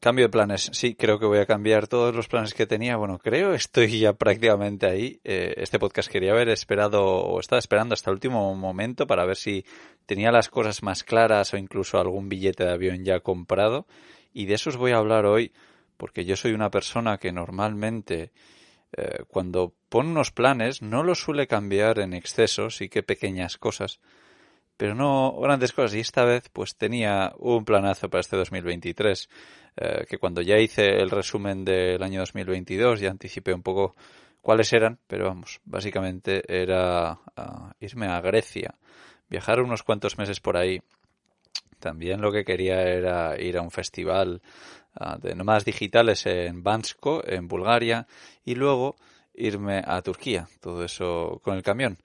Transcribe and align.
Cambio 0.00 0.26
de 0.26 0.28
planes. 0.28 0.70
Sí, 0.72 0.94
creo 0.94 1.18
que 1.18 1.26
voy 1.26 1.38
a 1.38 1.46
cambiar 1.46 1.88
todos 1.88 2.14
los 2.14 2.28
planes 2.28 2.54
que 2.54 2.66
tenía. 2.66 2.96
Bueno, 2.96 3.18
creo 3.18 3.52
estoy 3.52 3.98
ya 3.98 4.12
prácticamente 4.12 4.86
ahí. 4.86 5.20
Eh, 5.24 5.54
este 5.56 5.80
podcast 5.80 6.08
quería 6.08 6.32
haber 6.32 6.50
esperado 6.50 7.04
o 7.04 7.40
estaba 7.40 7.58
esperando 7.58 7.94
hasta 7.94 8.10
el 8.10 8.14
último 8.14 8.54
momento 8.54 9.08
para 9.08 9.24
ver 9.24 9.36
si 9.36 9.64
tenía 10.06 10.30
las 10.30 10.50
cosas 10.50 10.84
más 10.84 11.02
claras 11.02 11.52
o 11.52 11.56
incluso 11.56 11.98
algún 11.98 12.28
billete 12.28 12.64
de 12.64 12.72
avión 12.72 13.04
ya 13.04 13.20
comprado. 13.20 13.86
Y 14.32 14.46
de 14.46 14.54
eso 14.54 14.70
os 14.70 14.76
voy 14.76 14.92
a 14.92 14.98
hablar 14.98 15.26
hoy 15.26 15.52
porque 15.96 16.24
yo 16.24 16.36
soy 16.36 16.52
una 16.52 16.70
persona 16.70 17.18
que 17.18 17.32
normalmente 17.32 18.30
eh, 18.96 19.24
cuando 19.26 19.74
pone 19.88 20.10
unos 20.10 20.30
planes 20.30 20.80
no 20.80 21.02
los 21.02 21.18
suele 21.18 21.48
cambiar 21.48 21.98
en 21.98 22.14
exceso, 22.14 22.70
sí 22.70 22.88
que 22.88 23.02
pequeñas 23.02 23.58
cosas 23.58 23.98
pero 24.78 24.94
no 24.94 25.38
grandes 25.40 25.72
cosas. 25.72 25.94
Y 25.94 26.00
esta 26.00 26.24
vez 26.24 26.48
pues 26.50 26.76
tenía 26.76 27.34
un 27.38 27.66
planazo 27.66 28.08
para 28.08 28.20
este 28.20 28.36
2023, 28.38 29.28
eh, 29.76 30.06
que 30.08 30.18
cuando 30.18 30.40
ya 30.40 30.56
hice 30.58 30.86
el 31.02 31.10
resumen 31.10 31.64
del 31.64 32.02
año 32.02 32.20
2022 32.20 33.00
ya 33.00 33.10
anticipé 33.10 33.52
un 33.52 33.62
poco 33.62 33.96
cuáles 34.40 34.72
eran, 34.72 34.98
pero 35.06 35.26
vamos, 35.26 35.60
básicamente 35.64 36.42
era 36.48 37.18
ah, 37.36 37.74
irme 37.80 38.06
a 38.06 38.20
Grecia, 38.20 38.76
viajar 39.28 39.60
unos 39.60 39.82
cuantos 39.82 40.16
meses 40.16 40.40
por 40.40 40.56
ahí. 40.56 40.80
También 41.80 42.20
lo 42.20 42.32
que 42.32 42.44
quería 42.44 42.82
era 42.82 43.40
ir 43.40 43.58
a 43.58 43.62
un 43.62 43.72
festival 43.72 44.42
ah, 44.94 45.18
de 45.20 45.34
nómadas 45.34 45.64
digitales 45.64 46.24
en 46.26 46.62
Bansko, 46.62 47.22
en 47.26 47.48
Bulgaria, 47.48 48.06
y 48.44 48.54
luego 48.54 48.94
irme 49.34 49.82
a 49.84 50.00
Turquía, 50.02 50.48
todo 50.60 50.84
eso 50.84 51.40
con 51.42 51.56
el 51.56 51.62
camión. 51.64 51.98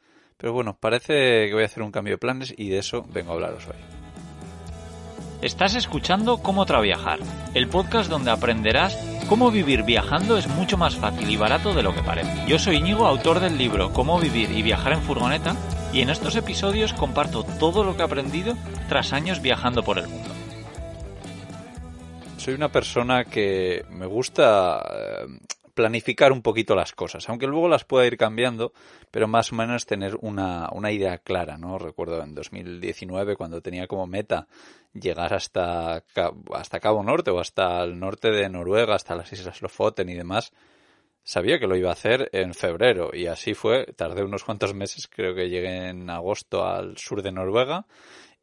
Pero 0.43 0.51
bueno, 0.51 0.75
parece 0.77 1.47
que 1.47 1.53
voy 1.53 1.63
a 1.63 1.67
hacer 1.67 1.81
un 1.83 1.91
cambio 1.93 2.15
de 2.15 2.17
planes 2.17 2.53
y 2.57 2.67
de 2.67 2.79
eso 2.79 3.05
vengo 3.13 3.31
a 3.31 3.35
hablaros 3.35 3.65
hoy. 3.65 3.77
Estás 5.41 5.73
escuchando 5.73 6.39
Cómo 6.39 6.65
Traviajar, 6.65 7.19
el 7.53 7.69
podcast 7.69 8.09
donde 8.09 8.29
aprenderás 8.29 8.97
cómo 9.29 9.51
vivir 9.51 9.83
viajando 9.83 10.37
es 10.37 10.49
mucho 10.49 10.77
más 10.77 10.97
fácil 10.97 11.29
y 11.29 11.37
barato 11.37 11.73
de 11.73 11.81
lo 11.81 11.95
que 11.95 12.03
parece. 12.03 12.45
Yo 12.45 12.59
soy 12.59 12.75
Íñigo, 12.75 13.07
autor 13.07 13.39
del 13.39 13.57
libro 13.57 13.93
Cómo 13.93 14.19
vivir 14.19 14.51
y 14.51 14.61
viajar 14.63 14.91
en 14.91 15.01
furgoneta, 15.03 15.55
y 15.93 16.01
en 16.01 16.09
estos 16.09 16.35
episodios 16.35 16.91
comparto 16.91 17.45
todo 17.57 17.85
lo 17.85 17.95
que 17.95 18.01
he 18.01 18.05
aprendido 18.05 18.57
tras 18.89 19.13
años 19.13 19.41
viajando 19.41 19.81
por 19.81 19.97
el 19.97 20.09
mundo. 20.09 20.29
Soy 22.35 22.53
una 22.53 22.67
persona 22.67 23.23
que 23.23 23.85
me 23.91 24.07
gusta 24.07 24.83
eh, 24.91 25.39
planificar 25.73 26.31
un 26.31 26.41
poquito 26.41 26.75
las 26.75 26.93
cosas, 26.93 27.27
aunque 27.29 27.47
luego 27.47 27.67
las 27.67 27.83
pueda 27.83 28.05
ir 28.05 28.17
cambiando, 28.17 28.73
pero 29.11 29.27
más 29.27 29.51
o 29.51 29.55
menos 29.55 29.85
tener 29.85 30.15
una, 30.21 30.69
una 30.71 30.91
idea 30.91 31.17
clara, 31.17 31.57
¿no? 31.57 31.77
Recuerdo 31.77 32.21
en 32.23 32.35
2019 32.35 33.35
cuando 33.35 33.61
tenía 33.61 33.87
como 33.87 34.07
meta 34.07 34.47
llegar 34.93 35.33
hasta, 35.33 36.03
hasta 36.53 36.79
Cabo 36.79 37.03
Norte 37.03 37.31
o 37.31 37.39
hasta 37.39 37.83
el 37.83 37.99
norte 37.99 38.29
de 38.29 38.49
Noruega, 38.49 38.95
hasta 38.95 39.15
las 39.15 39.31
Islas 39.33 39.61
Lofoten 39.61 40.09
y 40.09 40.13
demás, 40.13 40.53
sabía 41.23 41.59
que 41.59 41.67
lo 41.67 41.75
iba 41.75 41.89
a 41.89 41.93
hacer 41.93 42.29
en 42.33 42.53
febrero 42.53 43.11
y 43.13 43.27
así 43.27 43.53
fue, 43.53 43.85
tardé 43.95 44.23
unos 44.23 44.43
cuantos 44.43 44.73
meses, 44.73 45.07
creo 45.07 45.33
que 45.33 45.49
llegué 45.49 45.89
en 45.89 46.09
agosto 46.09 46.65
al 46.65 46.97
sur 46.97 47.21
de 47.21 47.31
Noruega 47.31 47.85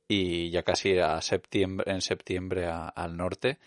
y 0.08 0.50
ya 0.50 0.62
casi 0.62 0.98
a 0.98 1.20
septiembre, 1.20 1.92
en 1.92 2.00
septiembre 2.00 2.66
al 2.66 3.16
norte 3.16 3.58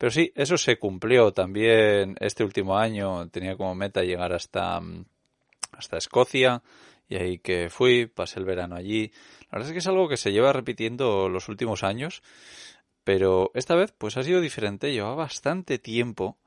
pero 0.00 0.10
sí, 0.10 0.32
eso 0.34 0.56
se 0.56 0.78
cumplió 0.78 1.30
también 1.30 2.16
este 2.20 2.42
último 2.42 2.78
año. 2.78 3.28
Tenía 3.28 3.58
como 3.58 3.74
meta 3.74 4.02
llegar 4.02 4.32
hasta, 4.32 4.80
mm, 4.80 5.04
hasta 5.72 5.98
Escocia 5.98 6.62
y 7.06 7.16
ahí 7.16 7.38
que 7.38 7.68
fui, 7.68 8.06
pasé 8.06 8.38
el 8.40 8.46
verano 8.46 8.76
allí. 8.76 9.12
La 9.50 9.58
verdad 9.58 9.68
es 9.68 9.72
que 9.74 9.78
es 9.80 9.86
algo 9.86 10.08
que 10.08 10.16
se 10.16 10.32
lleva 10.32 10.54
repitiendo 10.54 11.28
los 11.28 11.50
últimos 11.50 11.84
años, 11.84 12.22
pero 13.04 13.50
esta 13.52 13.74
vez 13.74 13.92
pues 13.92 14.16
ha 14.16 14.22
sido 14.22 14.40
diferente. 14.40 14.90
Llevaba 14.90 15.16
bastante 15.16 15.78
tiempo 15.78 16.38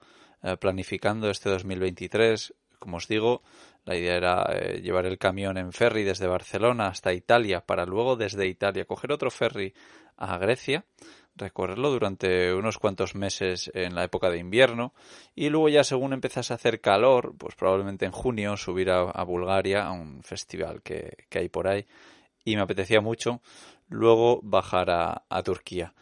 eh, 0.42 0.58
planificando 0.58 1.30
este 1.30 1.52
2023. 1.52 2.56
Como 2.80 2.98
os 2.98 3.08
digo, 3.08 3.44
la 3.86 3.96
idea 3.96 4.16
era 4.16 4.46
eh, 4.52 4.82
llevar 4.82 5.06
el 5.06 5.20
camión 5.20 5.60
en 5.60 5.74
ferry 5.74 6.02
desde 6.02 6.26
Barcelona 6.26 6.88
hasta 6.88 7.14
Italia 7.14 7.62
para 7.62 7.86
luego 7.86 8.16
desde 8.16 8.48
Italia 8.48 8.86
coger 8.86 9.12
otro 9.12 9.30
ferry 9.30 9.76
a 10.18 10.40
Grecia 10.40 10.86
recorrerlo 11.36 11.92
durante 11.92 12.54
unos 12.54 12.78
cuantos 12.78 13.16
meses 13.16 13.72
en 13.74 13.96
la 13.96 14.04
época 14.04 14.30
de 14.30 14.38
invierno. 14.38 14.94
Y 15.36 15.50
luego 15.50 15.70
ya 15.70 15.84
según 15.84 16.14
empezase 16.14 16.54
a 16.54 16.56
hacer 16.56 16.82
calor, 16.82 17.34
pues 17.38 17.56
probablemente 17.56 18.06
en 18.06 18.12
junio 18.12 18.58
subir 18.58 18.90
a, 18.92 19.24
Bulgaria 19.24 19.86
a 19.86 19.92
un 19.92 20.24
festival 20.24 20.82
que, 20.82 21.28
hay 21.32 21.50
por 21.50 21.68
ahí. 21.68 21.86
Y 22.46 22.56
me 22.56 22.62
apetecía 22.62 23.02
mucho 23.02 23.42
luego 23.90 24.40
bajar 24.44 24.90
a, 24.90 25.44
Turquía. 25.44 25.94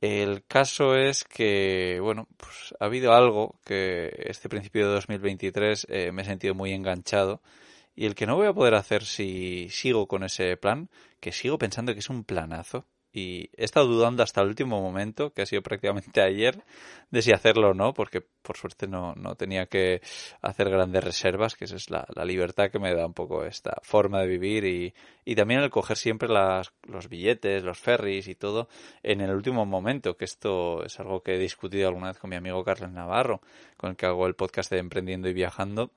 El 0.00 0.44
caso 0.44 0.94
es 0.94 1.24
que, 1.24 1.98
bueno, 2.02 2.28
pues 2.36 2.74
ha 2.78 2.84
habido 2.84 3.14
algo 3.14 3.58
que 3.64 4.12
este 4.26 4.48
principio 4.48 4.86
de 4.86 4.94
2023 4.94 5.86
eh, 5.88 6.12
me 6.12 6.22
he 6.22 6.24
sentido 6.24 6.54
muy 6.54 6.72
enganchado. 6.72 7.40
Y 7.94 8.04
el 8.04 8.14
que 8.14 8.26
no 8.26 8.36
voy 8.36 8.46
a 8.46 8.52
poder 8.52 8.74
hacer 8.74 9.04
si 9.04 9.68
sigo 9.70 10.06
con 10.06 10.22
ese 10.22 10.56
plan, 10.58 10.90
que 11.18 11.32
sigo 11.32 11.56
pensando 11.56 11.94
que 11.94 12.00
es 12.00 12.10
un 12.10 12.24
planazo, 12.24 12.84
y 13.16 13.48
he 13.56 13.64
estado 13.64 13.86
dudando 13.86 14.22
hasta 14.22 14.42
el 14.42 14.48
último 14.48 14.82
momento, 14.82 15.32
que 15.32 15.40
ha 15.40 15.46
sido 15.46 15.62
prácticamente 15.62 16.20
ayer, 16.20 16.62
de 17.10 17.22
si 17.22 17.32
hacerlo 17.32 17.70
o 17.70 17.74
no, 17.74 17.94
porque 17.94 18.20
por 18.20 18.58
suerte 18.58 18.86
no, 18.86 19.14
no 19.14 19.36
tenía 19.36 19.66
que 19.66 20.02
hacer 20.42 20.68
grandes 20.68 21.02
reservas, 21.02 21.54
que 21.54 21.64
esa 21.64 21.76
es 21.76 21.88
la, 21.90 22.06
libertad 22.26 22.70
que 22.70 22.78
me 22.78 22.94
da 22.94 23.06
un 23.06 23.14
poco 23.14 23.44
esta 23.44 23.78
forma 23.82 24.20
de 24.20 24.26
vivir 24.26 24.64
y, 24.66 24.94
y 25.24 25.34
también 25.34 25.60
el 25.60 25.70
coger 25.70 25.96
siempre 25.96 26.28
las, 26.28 26.72
los 26.82 27.08
billetes, 27.08 27.62
los 27.62 27.78
ferries 27.78 28.28
y 28.28 28.34
todo 28.34 28.68
en 29.02 29.22
el 29.22 29.30
último 29.30 29.64
momento, 29.64 30.16
que 30.18 30.26
esto 30.26 30.84
es 30.84 31.00
algo 31.00 31.22
que 31.22 31.36
he 31.36 31.38
discutido 31.38 31.88
alguna 31.88 32.08
vez 32.08 32.18
con 32.18 32.28
mi 32.28 32.36
amigo 32.36 32.64
Carlos 32.64 32.90
Navarro, 32.90 33.40
con 33.78 33.90
el 33.90 33.96
que 33.96 34.04
hago 34.04 34.26
el 34.26 34.34
podcast 34.34 34.70
de 34.70 34.78
Emprendiendo 34.78 35.28
y 35.28 35.32
Viajando 35.32 35.90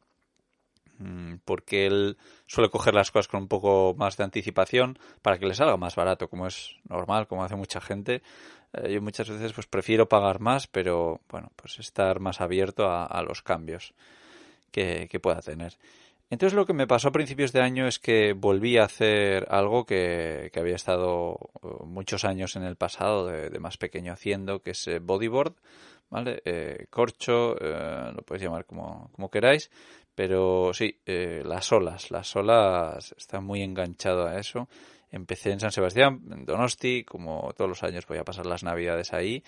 porque 1.46 1.88
él 1.88 2.18
suele 2.46 2.70
coger 2.70 2.94
las 2.94 3.12
cosas 3.12 3.28
con 3.28 3.44
un 3.44 3.48
poco 3.48 3.96
más 3.98 4.18
de 4.18 4.24
anticipación 4.24 5.00
para 5.22 5.38
que 5.38 5.46
le 5.46 5.54
salga 5.54 5.78
más 5.78 5.96
barato, 5.96 6.30
como 6.30 6.48
es 6.48 6.76
normal, 6.88 7.28
como 7.28 7.44
hace 7.44 7.56
mucha 7.56 7.80
gente. 7.80 8.22
Eh, 8.74 8.94
yo 8.94 9.02
muchas 9.02 9.30
veces 9.30 9.54
pues 9.54 9.68
prefiero 9.68 10.10
pagar 10.10 10.40
más, 10.40 10.68
pero 10.68 11.22
bueno, 11.30 11.52
pues 11.56 11.80
estar 11.80 12.20
más 12.20 12.42
abierto 12.42 12.90
a, 12.90 13.22
los 13.24 13.42
cambios 13.42 13.94
que, 14.72 15.08
pueda 15.22 15.42
tener. 15.42 15.78
Entonces 16.30 16.56
lo 16.56 16.66
que 16.66 16.74
me 16.74 16.86
pasó 16.86 17.08
a 17.08 17.12
principios 17.12 17.52
de 17.54 17.62
año 17.62 17.88
es 17.88 17.98
que 17.98 18.34
volví 18.34 18.78
a 18.78 18.84
hacer 18.84 19.48
algo 19.50 19.86
que, 19.86 20.52
había 20.56 20.76
estado 20.76 21.40
eh, 21.64 21.68
muchos 21.86 22.26
años 22.26 22.56
en 22.56 22.64
el 22.64 22.76
pasado, 22.76 23.28
de, 23.28 23.58
más 23.60 23.78
pequeño 23.78 24.14
haciendo, 24.14 24.62
que 24.62 24.72
es 24.72 24.88
eh, 24.88 25.00
bodyboard, 25.00 25.56
¿vale? 26.10 26.42
corcho, 26.90 27.56
lo 27.56 28.22
podéis 28.24 28.44
llamar 28.44 28.66
como, 28.66 29.10
como 29.14 29.30
queráis, 29.30 29.70
pero 30.20 30.74
sí, 30.74 31.00
eh, 31.06 31.44
las 31.46 31.72
olas, 31.72 32.12
las 32.12 32.36
olas, 32.36 33.16
está 33.18 33.40
muy 33.40 33.62
enganchado 33.62 34.28
a 34.28 34.38
eso. 34.38 34.68
Empecé 35.12 35.52
en 35.52 35.62
San 35.62 35.72
Sebastián, 35.72 36.20
en 36.30 36.44
Donosti, 36.44 37.06
como 37.06 37.54
todos 37.56 37.70
los 37.70 37.84
años 37.84 38.06
voy 38.06 38.18
a 38.18 38.26
pasar 38.26 38.46
las 38.46 38.62
navidades 38.62 39.14
ahí, 39.14 39.46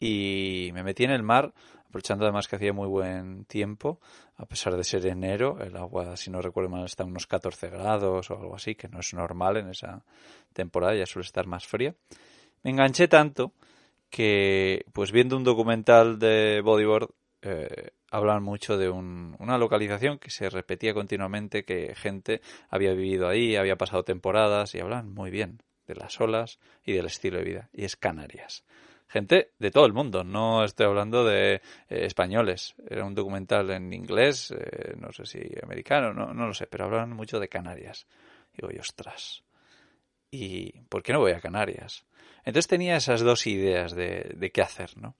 y 0.00 0.70
me 0.72 0.82
metí 0.82 1.04
en 1.04 1.10
el 1.10 1.22
mar, 1.22 1.52
aprovechando 1.86 2.24
además 2.24 2.48
que 2.48 2.56
hacía 2.56 2.72
muy 2.72 2.88
buen 2.88 3.44
tiempo, 3.44 4.00
a 4.36 4.46
pesar 4.46 4.74
de 4.78 4.84
ser 4.84 5.06
enero, 5.06 5.58
el 5.60 5.76
agua, 5.76 6.16
si 6.16 6.30
no 6.30 6.40
recuerdo 6.40 6.70
mal, 6.70 6.86
está 6.86 7.02
a 7.02 7.06
unos 7.06 7.26
14 7.26 7.68
grados 7.68 8.30
o 8.30 8.40
algo 8.40 8.56
así, 8.56 8.76
que 8.76 8.88
no 8.88 9.00
es 9.00 9.12
normal 9.12 9.58
en 9.58 9.68
esa 9.68 10.06
temporada, 10.54 10.94
ya 10.94 11.04
suele 11.04 11.26
estar 11.26 11.46
más 11.46 11.66
fría. 11.66 11.94
Me 12.62 12.70
enganché 12.70 13.08
tanto 13.08 13.52
que, 14.14 14.86
pues 14.92 15.10
viendo 15.10 15.36
un 15.36 15.42
documental 15.42 16.20
de 16.20 16.60
bodyboard, 16.62 17.08
eh, 17.42 17.90
hablan 18.12 18.44
mucho 18.44 18.78
de 18.78 18.88
una 18.88 19.58
localización 19.58 20.20
que 20.20 20.30
se 20.30 20.48
repetía 20.50 20.94
continuamente, 20.94 21.64
que 21.64 21.96
gente 21.96 22.40
había 22.70 22.92
vivido 22.92 23.26
ahí, 23.26 23.56
había 23.56 23.74
pasado 23.74 24.04
temporadas 24.04 24.72
y 24.76 24.78
hablan 24.78 25.12
muy 25.12 25.32
bien 25.32 25.64
de 25.88 25.96
las 25.96 26.20
olas 26.20 26.60
y 26.84 26.92
del 26.92 27.06
estilo 27.06 27.38
de 27.38 27.44
vida. 27.44 27.70
Y 27.72 27.84
es 27.84 27.96
Canarias. 27.96 28.62
Gente 29.08 29.50
de 29.58 29.72
todo 29.72 29.84
el 29.84 29.92
mundo, 29.92 30.22
no 30.22 30.62
estoy 30.62 30.86
hablando 30.86 31.24
de 31.24 31.54
eh, 31.54 31.60
españoles. 31.88 32.76
Era 32.88 33.04
un 33.04 33.16
documental 33.16 33.68
en 33.72 33.92
inglés, 33.92 34.52
eh, 34.56 34.94
no 34.96 35.10
sé 35.10 35.26
si 35.26 35.40
americano, 35.60 36.14
no, 36.14 36.32
no 36.32 36.46
lo 36.46 36.54
sé, 36.54 36.68
pero 36.68 36.84
hablan 36.84 37.10
mucho 37.10 37.40
de 37.40 37.48
Canarias. 37.48 38.06
Digo, 38.56 38.70
y 38.72 38.78
ostras. 38.78 39.42
¿Y 40.30 40.70
por 40.82 41.02
qué 41.02 41.12
no 41.12 41.18
voy 41.18 41.32
a 41.32 41.40
Canarias? 41.40 42.06
Entonces 42.44 42.68
tenía 42.68 42.96
esas 42.96 43.22
dos 43.22 43.46
ideas 43.46 43.94
de, 43.94 44.50
qué 44.52 44.62
hacer, 44.62 44.96
¿no? 44.98 45.14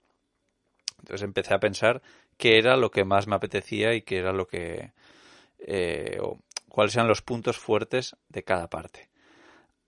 Entonces 0.99 1.23
empecé 1.23 1.55
a 1.55 1.61
pensar 1.61 2.03
qué 2.37 2.59
era 2.59 2.77
lo 2.77 2.91
que 2.91 3.05
más 3.05 3.27
me 3.27 3.37
apetecía 3.37 3.95
y 3.95 4.03
qué 4.03 4.19
era 4.19 4.33
lo 4.33 4.47
que. 4.47 4.93
Eh, 5.59 6.19
o 6.21 6.39
cuáles 6.69 6.95
eran 6.97 7.09
los 7.09 7.23
puntos 7.23 7.59
fuertes 7.59 8.17
de 8.29 8.43
cada 8.43 8.69
parte. 8.69 9.09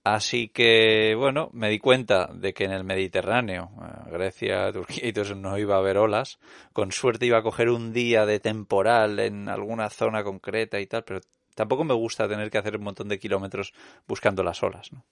Así 0.05 0.49
que, 0.50 1.17
bueno, 1.17 1.50
me 1.53 1.69
di 1.69 1.81
cuenta 1.81 2.31
de 2.33 2.55
que 2.55 2.62
en 2.62 2.71
el 2.71 2.85
Mediterráneo, 2.85 3.73
eh, 3.83 4.11
Grecia, 4.12 4.73
Turquía 4.73 5.09
y 5.09 5.12
todo 5.12 5.35
no 5.35 5.59
iba 5.59 5.75
a 5.75 5.79
haber 5.79 5.99
olas. 5.99 6.38
Con 6.73 6.93
suerte 6.93 7.27
iba 7.27 7.38
a 7.38 7.43
coger 7.43 7.71
un 7.71 7.93
día 7.93 8.25
de 8.25 8.38
temporal 8.38 9.19
en 9.19 9.49
alguna 9.49 9.91
zona 9.91 10.23
concreta 10.23 10.79
y 10.79 10.87
tal, 10.87 11.03
pero 11.03 11.23
tampoco 11.56 11.83
me 11.83 11.94
gusta 11.94 12.29
tener 12.29 12.53
que 12.53 12.59
hacer 12.59 12.77
un 12.77 12.85
montón 12.85 13.09
de 13.09 13.19
kilómetros 13.19 13.75
buscando 14.06 14.44
las 14.44 14.62
olas. 14.62 14.93
¿no? 14.93 15.05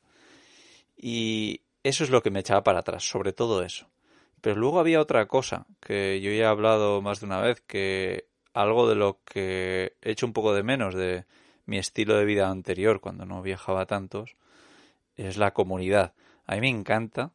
Y 0.97 1.62
eso 1.84 2.02
es 2.02 2.10
lo 2.10 2.22
que 2.22 2.31
me 2.31 2.40
echaba 2.40 2.64
para 2.64 2.81
atrás, 2.81 3.04
sobre 3.04 3.32
todo 3.32 3.62
eso 3.62 3.88
Pero 4.40 4.56
luego 4.56 4.81
había 4.81 5.00
otra 5.00 5.26
cosa 5.26 5.66
que 5.81 6.20
yo 6.20 6.31
ya 6.32 6.44
he 6.44 6.46
hablado 6.46 7.00
más 7.02 7.20
de 7.20 7.26
una 7.26 7.40
vez, 7.40 7.60
que 7.60 8.26
algo 8.54 8.88
de 8.88 8.94
lo 8.94 9.20
que 9.25 9.96
he 10.02 10.10
hecho 10.10 10.26
un 10.26 10.32
poco 10.32 10.54
de 10.54 10.62
menos 10.62 10.94
de 10.94 11.26
mi 11.66 11.78
estilo 11.78 12.16
de 12.16 12.25
vida 12.25 12.48
anterior, 12.48 13.00
cuando 13.00 13.25
no 13.26 13.42
viajaba 13.42 13.86
tantos, 13.86 14.36
es 15.16 15.36
la 15.36 15.52
comunidad. 15.52 16.14
A 16.46 16.54
mí 16.54 16.60
me 16.60 16.69
encanta 16.69 17.32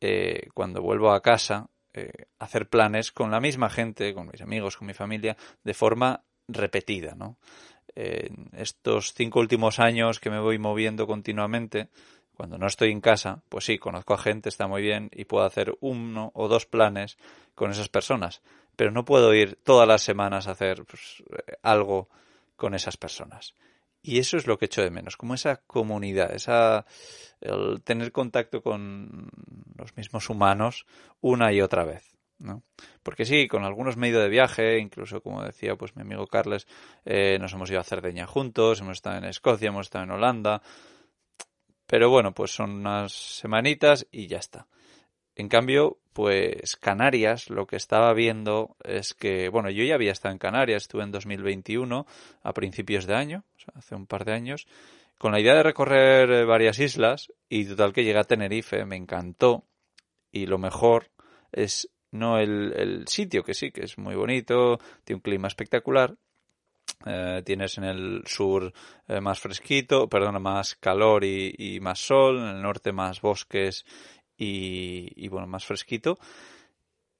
eh, 0.00 0.48
cuando 0.54 0.82
vuelvo 0.82 1.12
a 1.12 1.22
casa 1.22 1.70
eh, 1.92 2.26
hacer 2.38 2.68
planes 2.68 3.12
con 3.12 3.30
la 3.30 3.40
misma 3.40 3.70
gente, 3.70 4.14
con 4.14 4.28
mis 4.28 4.40
amigos, 4.40 4.76
con 4.76 4.86
mi 4.86 4.94
familia, 4.94 5.36
de 5.62 5.74
forma 5.74 6.24
repetida, 6.48 7.14
¿no? 7.14 7.38
Estos 7.94 9.14
cinco 9.14 9.38
últimos 9.38 9.78
años 9.78 10.18
que 10.18 10.28
me 10.28 10.40
voy 10.40 10.58
moviendo 10.58 11.06
continuamente, 11.06 11.90
cuando 12.36 12.58
no 12.58 12.66
estoy 12.66 12.90
en 12.90 13.00
casa, 13.00 13.42
pues 13.48 13.64
sí, 13.64 13.78
conozco 13.78 14.14
a 14.14 14.18
gente, 14.18 14.48
está 14.48 14.66
muy 14.66 14.82
bien 14.82 15.10
y 15.12 15.24
puedo 15.24 15.44
hacer 15.44 15.76
uno 15.80 16.30
o 16.34 16.48
dos 16.48 16.66
planes 16.66 17.16
con 17.54 17.70
esas 17.70 17.88
personas, 17.88 18.42
pero 18.76 18.90
no 18.90 19.04
puedo 19.04 19.32
ir 19.34 19.58
todas 19.62 19.86
las 19.86 20.02
semanas 20.02 20.48
a 20.48 20.52
hacer 20.52 20.84
pues, 20.84 21.22
algo 21.62 22.08
con 22.56 22.74
esas 22.74 22.96
personas. 22.96 23.54
Y 24.02 24.18
eso 24.18 24.36
es 24.36 24.46
lo 24.46 24.58
que 24.58 24.66
echo 24.66 24.82
de 24.82 24.90
menos, 24.90 25.16
como 25.16 25.34
esa 25.34 25.62
comunidad, 25.66 26.34
esa 26.34 26.84
el 27.40 27.82
tener 27.82 28.12
contacto 28.12 28.62
con 28.62 29.30
los 29.76 29.96
mismos 29.96 30.28
humanos 30.28 30.86
una 31.20 31.52
y 31.52 31.60
otra 31.60 31.84
vez. 31.84 32.14
¿no? 32.38 32.62
Porque 33.02 33.24
sí, 33.24 33.48
con 33.48 33.64
algunos 33.64 33.96
medio 33.96 34.20
de 34.20 34.28
viaje, 34.28 34.78
incluso 34.78 35.20
como 35.22 35.42
decía 35.42 35.76
pues 35.76 35.96
mi 35.96 36.02
amigo 36.02 36.26
Carles, 36.26 36.66
eh, 37.04 37.38
nos 37.40 37.52
hemos 37.52 37.70
ido 37.70 37.80
a 37.80 37.84
Cerdeña 37.84 38.26
juntos, 38.26 38.80
hemos 38.80 38.98
estado 38.98 39.18
en 39.18 39.24
Escocia, 39.24 39.68
hemos 39.68 39.86
estado 39.86 40.04
en 40.04 40.10
Holanda, 40.10 40.62
pero 41.86 42.10
bueno, 42.10 42.32
pues 42.32 42.50
son 42.52 42.70
unas 42.70 43.12
semanitas 43.12 44.06
y 44.10 44.26
ya 44.26 44.38
está. 44.38 44.66
En 45.36 45.48
cambio, 45.48 45.98
pues 46.12 46.76
Canarias, 46.76 47.50
lo 47.50 47.66
que 47.66 47.76
estaba 47.76 48.12
viendo 48.14 48.76
es 48.84 49.14
que, 49.14 49.48
bueno, 49.48 49.68
yo 49.70 49.82
ya 49.84 49.96
había 49.96 50.12
estado 50.12 50.32
en 50.32 50.38
Canarias, 50.38 50.84
estuve 50.84 51.02
en 51.02 51.10
2021, 51.10 52.06
a 52.42 52.52
principios 52.52 53.06
de 53.06 53.14
año, 53.14 53.44
o 53.56 53.60
sea, 53.60 53.74
hace 53.76 53.94
un 53.96 54.06
par 54.06 54.24
de 54.24 54.32
años, 54.32 54.66
con 55.18 55.32
la 55.32 55.40
idea 55.40 55.54
de 55.54 55.62
recorrer 55.62 56.30
eh, 56.30 56.44
varias 56.44 56.78
islas 56.78 57.32
y 57.48 57.64
total 57.64 57.92
que 57.92 58.04
llegué 58.04 58.18
a 58.18 58.24
Tenerife, 58.24 58.84
me 58.84 58.96
encantó 58.96 59.64
y 60.30 60.46
lo 60.46 60.58
mejor 60.58 61.10
es 61.52 61.88
no 62.10 62.38
el, 62.38 63.04
sitio, 63.08 63.42
que 63.42 63.54
sí, 63.54 63.72
que 63.72 63.84
es 63.84 63.98
muy 63.98 64.14
bonito, 64.14 64.78
tiene 65.02 65.16
un 65.16 65.22
clima 65.22 65.48
espectacular, 65.48 66.14
eh, 67.06 67.42
tienes 67.44 67.76
en 67.78 67.84
el 67.84 68.22
sur 68.26 68.72
eh, 69.08 69.20
más 69.20 69.40
fresquito, 69.40 70.08
perdona, 70.08 70.38
más 70.38 70.74
calor 70.76 71.24
y, 71.24 71.78
más 71.80 71.98
sol, 71.98 72.38
en 72.38 72.56
el 72.56 72.62
norte 72.62 72.92
más 72.92 73.20
bosques 73.20 73.84
y, 74.36 75.28
bueno, 75.28 75.46
más 75.46 75.64
fresquito. 75.64 76.18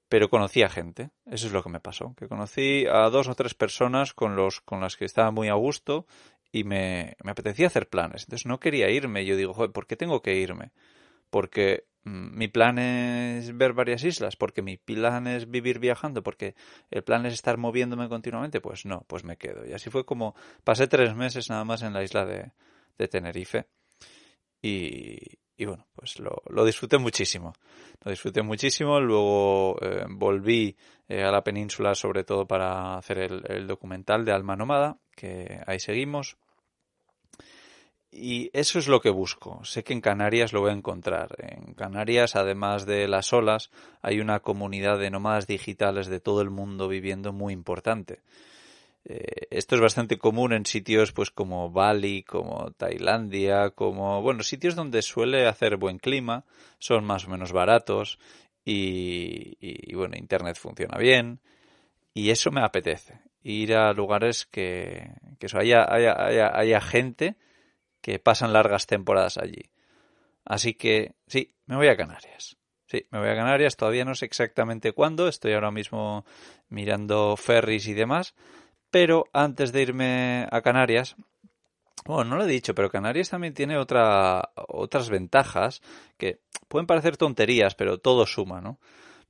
Pero 0.07 0.29
conocí 0.29 0.61
a 0.61 0.69
gente, 0.69 1.09
eso 1.25 1.47
es 1.47 1.53
lo 1.53 1.63
que 1.63 1.69
me 1.69 1.79
pasó, 1.79 2.13
que 2.15 2.27
conocí 2.27 2.85
a 2.85 3.09
dos 3.09 3.27
o 3.27 3.35
tres 3.35 3.55
personas 3.55 4.13
con, 4.13 4.35
los, 4.35 4.61
con 4.61 4.79
las 4.79 4.95
que 4.97 5.05
estaba 5.05 5.31
muy 5.31 5.49
a 5.49 5.55
gusto 5.55 6.05
y 6.51 6.63
me, 6.63 7.15
me 7.23 7.31
apetecía 7.31 7.67
hacer 7.67 7.89
planes. 7.89 8.23
Entonces 8.23 8.45
no 8.45 8.59
quería 8.59 8.89
irme. 8.89 9.25
Yo 9.25 9.35
digo, 9.35 9.53
joder, 9.53 9.71
¿por 9.71 9.87
qué 9.87 9.95
tengo 9.95 10.21
que 10.21 10.35
irme? 10.35 10.71
Porque 11.31 11.85
mi 12.05 12.47
plan 12.47 12.77
es 12.77 13.57
ver 13.57 13.73
varias 13.73 14.03
islas, 14.03 14.35
porque 14.35 14.61
mi 14.61 14.77
plan 14.77 15.25
es 15.25 15.49
vivir 15.49 15.79
viajando, 15.79 16.21
porque 16.21 16.55
el 16.91 17.03
plan 17.03 17.25
es 17.25 17.33
estar 17.33 17.57
moviéndome 17.57 18.07
continuamente, 18.07 18.61
pues 18.61 18.85
no, 18.85 19.03
pues 19.07 19.23
me 19.23 19.37
quedo. 19.37 19.65
Y 19.65 19.73
así 19.73 19.89
fue 19.89 20.05
como 20.05 20.35
pasé 20.63 20.87
tres 20.87 21.15
meses 21.15 21.49
nada 21.49 21.65
más 21.65 21.81
en 21.81 21.93
la 21.93 22.03
isla 22.03 22.25
de, 22.25 22.51
Tenerife 23.07 23.65
y, 24.61 25.65
bueno, 25.65 25.85
pues 25.95 26.19
lo, 26.19 26.65
disfruté 26.65 26.97
muchísimo. 26.99 27.53
Lo 28.03 28.11
disfruté 28.11 28.43
muchísimo, 28.43 28.99
luego 28.99 29.77
eh, 29.81 30.05
volví 30.07 30.77
eh, 31.07 31.23
a 31.23 31.31
la 31.31 31.43
península 31.43 31.95
sobre 31.95 32.23
todo 32.23 32.47
para 32.47 32.97
hacer 32.97 33.17
el, 33.17 33.43
el 33.47 33.67
documental 33.67 34.23
de 34.25 34.31
Alma 34.31 34.55
Nómada, 34.55 34.97
que 35.15 35.59
ahí 35.65 35.79
seguimos. 35.79 36.37
Y 38.17 38.49
eso 38.53 38.79
es 38.79 38.87
lo 38.87 39.01
que 39.01 39.09
busco. 39.09 39.59
Sé 39.65 39.83
que 39.83 39.91
en 39.91 39.99
Canarias 39.99 40.53
lo 40.53 40.61
voy 40.61 40.69
a 40.69 40.73
encontrar. 40.73 41.35
En 41.37 41.73
Canarias, 41.73 42.37
además 42.37 42.85
de 42.85 43.09
las 43.09 43.33
olas, 43.33 43.71
hay 44.01 44.21
una 44.21 44.39
comunidad 44.39 44.97
de 44.99 45.11
nómadas 45.11 45.47
digitales 45.47 46.07
de 46.07 46.21
todo 46.21 46.41
el 46.41 46.49
mundo 46.49 46.87
viviendo 46.87 47.33
muy 47.33 47.51
importante. 47.51 48.21
Eh, 49.03 49.47
esto 49.51 49.75
es 49.75 49.81
bastante 49.81 50.17
común 50.17 50.53
en 50.53 50.65
sitios 50.65 51.11
pues 51.11 51.29
como 51.29 51.69
Bali, 51.69 52.23
como 52.23 52.71
Tailandia, 52.71 53.71
como 53.71 54.21
bueno, 54.21 54.43
sitios 54.43 54.75
donde 54.75 55.01
suele 55.01 55.45
hacer 55.45 55.75
buen 55.75 55.99
clima, 55.99 56.45
son 56.79 57.03
más 57.03 57.25
o 57.25 57.29
menos 57.29 57.51
baratos 57.51 58.17
y, 58.63 59.93
bueno, 59.93 60.15
internet 60.17 60.57
funciona 60.57 60.97
bien 60.97 61.39
y 62.13 62.29
eso 62.29 62.49
me 62.49 62.61
apetece. 62.61 63.19
Ir 63.43 63.75
a 63.75 63.91
lugares 63.91 64.45
que, 64.45 65.11
que 65.37 65.47
haya, 65.55 65.85
haya, 65.93 66.57
haya 66.57 66.81
gente 66.81 67.35
que 68.05 68.19
pasan 68.19 68.53
largas 68.53 68.85
temporadas 68.85 69.39
allí. 69.39 69.71
Así 70.45 70.75
que 70.75 71.15
sí, 71.25 71.55
me 71.65 71.75
voy 71.75 71.87
a 71.87 71.97
Canarias. 71.97 72.55
Sí, 72.85 73.07
me 73.09 73.17
voy 73.17 73.29
a 73.29 73.35
Canarias, 73.35 73.77
todavía 73.77 74.05
no 74.05 74.13
sé 74.13 74.25
exactamente 74.25 74.91
cuándo, 74.91 75.27
estoy 75.27 75.53
ahora 75.53 75.71
mismo 75.71 76.23
mirando 76.69 77.35
ferries 77.35 77.87
y 77.87 77.95
demás, 77.95 78.35
pero 78.91 79.25
antes 79.33 79.71
de 79.71 79.81
irme 79.81 80.47
a 80.51 80.61
Canarias, 80.61 81.15
bueno, 82.05 82.25
no 82.25 82.35
lo 82.37 82.43
he 82.43 82.47
dicho, 82.47 82.75
pero 82.75 82.91
Canarias 82.91 83.31
también 83.31 83.55
tiene 83.55 83.75
otra, 83.75 84.51
otras 84.55 85.09
ventajas 85.09 85.81
que 86.19 86.41
pueden 86.67 86.85
parecer 86.85 87.17
tonterías, 87.17 87.73
pero 87.73 87.97
todo 87.97 88.27
suma, 88.27 88.61
¿no? 88.61 88.79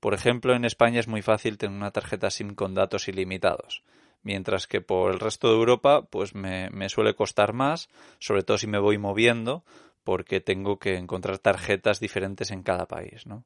Por 0.02 0.14
ejemplo, 0.14 0.54
en 0.54 0.66
España 0.66 1.00
es 1.00 1.08
muy 1.08 1.22
fácil 1.22 1.58
tener 1.58 1.78
una 1.78 1.92
tarjeta 1.92 2.30
SIM 2.30 2.56
con 2.56 2.74
datos 2.74 3.08
ilimitados 3.08 3.84
mientras 4.26 4.68
que 4.68 4.82
por 4.82 5.14
el 5.14 5.20
resto 5.20 5.48
de 5.48 5.56
Europa 5.56 6.08
pues 6.10 6.36
me, 6.36 6.90
suele 6.90 7.16
costar 7.16 7.54
más, 7.54 7.90
sobre 8.20 8.44
todo 8.44 8.58
si 8.58 8.68
me 8.68 8.80
voy 8.80 8.98
moviendo, 8.98 9.64
porque 10.04 10.42
tengo 10.42 10.78
que 10.80 10.98
encontrar 10.98 11.38
tarjetas 11.38 12.00
diferentes 12.00 12.52
en 12.52 12.64
cada 12.64 12.88
país, 12.88 13.26
¿no? 13.26 13.46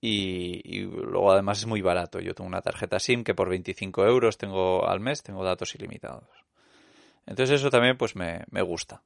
Y, 0.00 0.82
luego 0.82 1.32
además 1.32 1.58
es 1.58 1.66
muy 1.66 1.80
barato. 1.80 2.20
Yo 2.20 2.34
tengo 2.34 2.46
una 2.46 2.62
tarjeta 2.62 3.00
SIM 3.00 3.24
que 3.24 3.34
por 3.34 3.48
25 3.48 4.06
euros 4.06 4.38
tengo 4.38 4.88
al 4.88 5.00
mes, 5.00 5.24
tengo 5.24 5.42
datos 5.42 5.74
ilimitados. 5.74 6.28
Entonces 7.26 7.60
eso 7.60 7.70
también 7.70 7.96
pues 7.96 8.14
me, 8.14 8.44
me 8.50 8.62
gusta. 8.62 9.02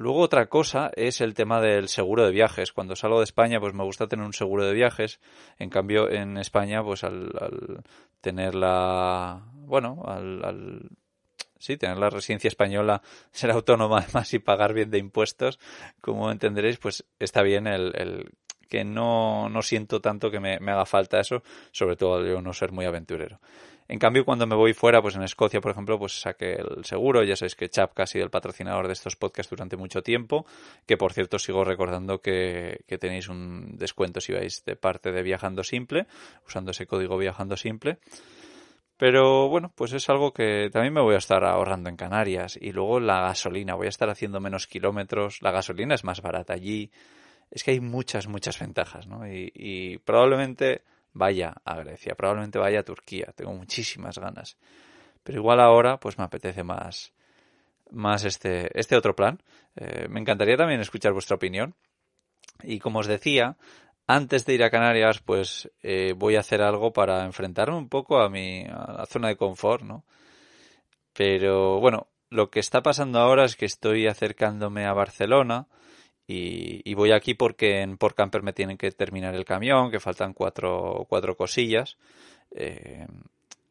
Luego 0.00 0.20
otra 0.20 0.46
cosa 0.46 0.90
es 0.96 1.20
el 1.20 1.34
tema 1.34 1.60
del 1.60 1.88
seguro 1.88 2.24
de 2.24 2.30
viajes. 2.30 2.72
Cuando 2.72 2.96
salgo 2.96 3.18
de 3.18 3.24
España, 3.24 3.60
pues 3.60 3.74
me 3.74 3.84
gusta 3.84 4.06
tener 4.06 4.24
un 4.24 4.32
seguro 4.32 4.64
de 4.64 4.72
viajes. 4.72 5.20
En 5.58 5.68
cambio, 5.68 6.10
en 6.10 6.38
España, 6.38 6.82
pues 6.82 7.04
al, 7.04 7.30
tener 8.22 8.54
la, 8.54 9.42
bueno, 9.52 10.02
al, 10.06 10.88
sí, 11.58 11.76
tener 11.76 11.98
la 11.98 12.08
residencia 12.08 12.48
española, 12.48 13.02
ser 13.30 13.50
autónoma 13.50 13.98
además 13.98 14.32
y 14.32 14.38
pagar 14.38 14.72
bien 14.72 14.90
de 14.90 14.96
impuestos, 14.96 15.58
como 16.00 16.30
entenderéis, 16.30 16.78
pues 16.78 17.04
está 17.18 17.42
bien 17.42 17.66
el, 17.66 17.92
el 17.94 18.30
que 18.70 18.84
no, 18.84 19.50
no 19.50 19.60
siento 19.60 20.00
tanto 20.00 20.30
que 20.30 20.40
me, 20.40 20.60
me 20.60 20.72
haga 20.72 20.86
falta 20.86 21.20
eso, 21.20 21.42
sobre 21.72 21.96
todo 21.96 22.24
yo 22.24 22.40
no 22.40 22.54
ser 22.54 22.72
muy 22.72 22.86
aventurero. 22.86 23.38
En 23.90 23.98
cambio, 23.98 24.24
cuando 24.24 24.46
me 24.46 24.54
voy 24.54 24.72
fuera, 24.72 25.02
pues 25.02 25.16
en 25.16 25.24
Escocia, 25.24 25.60
por 25.60 25.72
ejemplo, 25.72 25.98
pues 25.98 26.20
saqué 26.20 26.52
el 26.52 26.84
seguro. 26.84 27.24
Ya 27.24 27.34
sabéis 27.34 27.56
que 27.56 27.68
Chap 27.68 27.98
ha 27.98 28.06
sido 28.06 28.22
el 28.24 28.30
patrocinador 28.30 28.86
de 28.86 28.92
estos 28.92 29.16
podcasts 29.16 29.50
durante 29.50 29.76
mucho 29.76 30.00
tiempo. 30.00 30.46
Que 30.86 30.96
por 30.96 31.12
cierto, 31.12 31.40
sigo 31.40 31.64
recordando 31.64 32.20
que, 32.20 32.84
tenéis 33.00 33.28
un 33.28 33.76
descuento 33.76 34.20
si 34.20 34.32
vais 34.32 34.64
de 34.64 34.76
parte 34.76 35.10
de 35.10 35.24
Viajando 35.24 35.64
Simple, 35.64 36.06
usando 36.46 36.70
ese 36.70 36.86
código 36.86 37.18
Viajando 37.18 37.56
Simple. 37.56 37.98
Pero 38.96 39.48
bueno, 39.48 39.72
pues 39.74 39.92
es 39.92 40.08
algo 40.08 40.32
que 40.32 40.70
también 40.72 40.94
me 40.94 41.00
voy 41.00 41.16
a 41.16 41.18
estar 41.18 41.42
ahorrando 41.44 41.90
en 41.90 41.96
Canarias. 41.96 42.56
Y 42.62 42.70
luego 42.70 43.00
la 43.00 43.20
gasolina, 43.22 43.74
voy 43.74 43.86
a 43.86 43.88
estar 43.88 44.08
haciendo 44.08 44.38
menos 44.38 44.68
kilómetros. 44.68 45.42
La 45.42 45.50
gasolina 45.50 45.96
es 45.96 46.04
más 46.04 46.22
barata 46.22 46.52
allí. 46.52 46.92
Es 47.50 47.64
que 47.64 47.72
hay 47.72 47.80
muchas, 47.80 48.28
muchas 48.28 48.56
ventajas, 48.56 49.08
¿no? 49.08 49.26
y 49.26 49.98
probablemente 50.04 50.82
vaya 51.12 51.54
a 51.64 51.76
Grecia, 51.76 52.14
probablemente 52.14 52.58
vaya 52.58 52.80
a 52.80 52.84
Turquía, 52.84 53.32
tengo 53.34 53.52
muchísimas 53.52 54.18
ganas. 54.18 54.56
Pero 55.22 55.38
igual 55.38 55.60
ahora 55.60 55.98
pues 55.98 56.18
me 56.18 56.24
apetece 56.24 56.62
más, 56.64 57.12
más 57.90 58.24
este, 58.24 58.78
este 58.78 58.96
otro 58.96 59.14
plan. 59.14 59.42
Eh, 59.76 60.06
me 60.08 60.20
encantaría 60.20 60.56
también 60.56 60.80
escuchar 60.80 61.12
vuestra 61.12 61.36
opinión. 61.36 61.74
Y 62.62 62.78
como 62.78 63.00
os 63.00 63.06
decía, 63.06 63.56
antes 64.06 64.44
de 64.44 64.54
ir 64.54 64.64
a 64.64 64.70
Canarias, 64.70 65.20
pues 65.20 65.70
eh, 65.82 66.14
voy 66.16 66.36
a 66.36 66.40
hacer 66.40 66.62
algo 66.62 66.92
para 66.92 67.24
enfrentarme 67.24 67.76
un 67.76 67.88
poco 67.88 68.20
a 68.20 68.28
mi 68.28 68.64
a 68.64 68.92
la 68.92 69.06
zona 69.06 69.28
de 69.28 69.36
confort, 69.36 69.82
¿no? 69.82 70.04
Pero 71.12 71.80
bueno, 71.80 72.08
lo 72.28 72.50
que 72.50 72.60
está 72.60 72.82
pasando 72.82 73.18
ahora 73.18 73.44
es 73.44 73.56
que 73.56 73.66
estoy 73.66 74.06
acercándome 74.06 74.86
a 74.86 74.92
Barcelona 74.92 75.66
y, 76.32 76.94
voy 76.94 77.12
aquí 77.12 77.34
porque 77.34 77.80
en 77.80 77.96
Por 77.96 78.14
Camper 78.14 78.42
me 78.42 78.52
tienen 78.52 78.76
que 78.76 78.92
terminar 78.92 79.34
el 79.34 79.44
camión, 79.44 79.90
que 79.90 79.98
faltan 79.98 80.32
cuatro, 80.32 81.06
cuatro 81.08 81.36
cosillas. 81.36 81.96
Eh, 82.52 83.06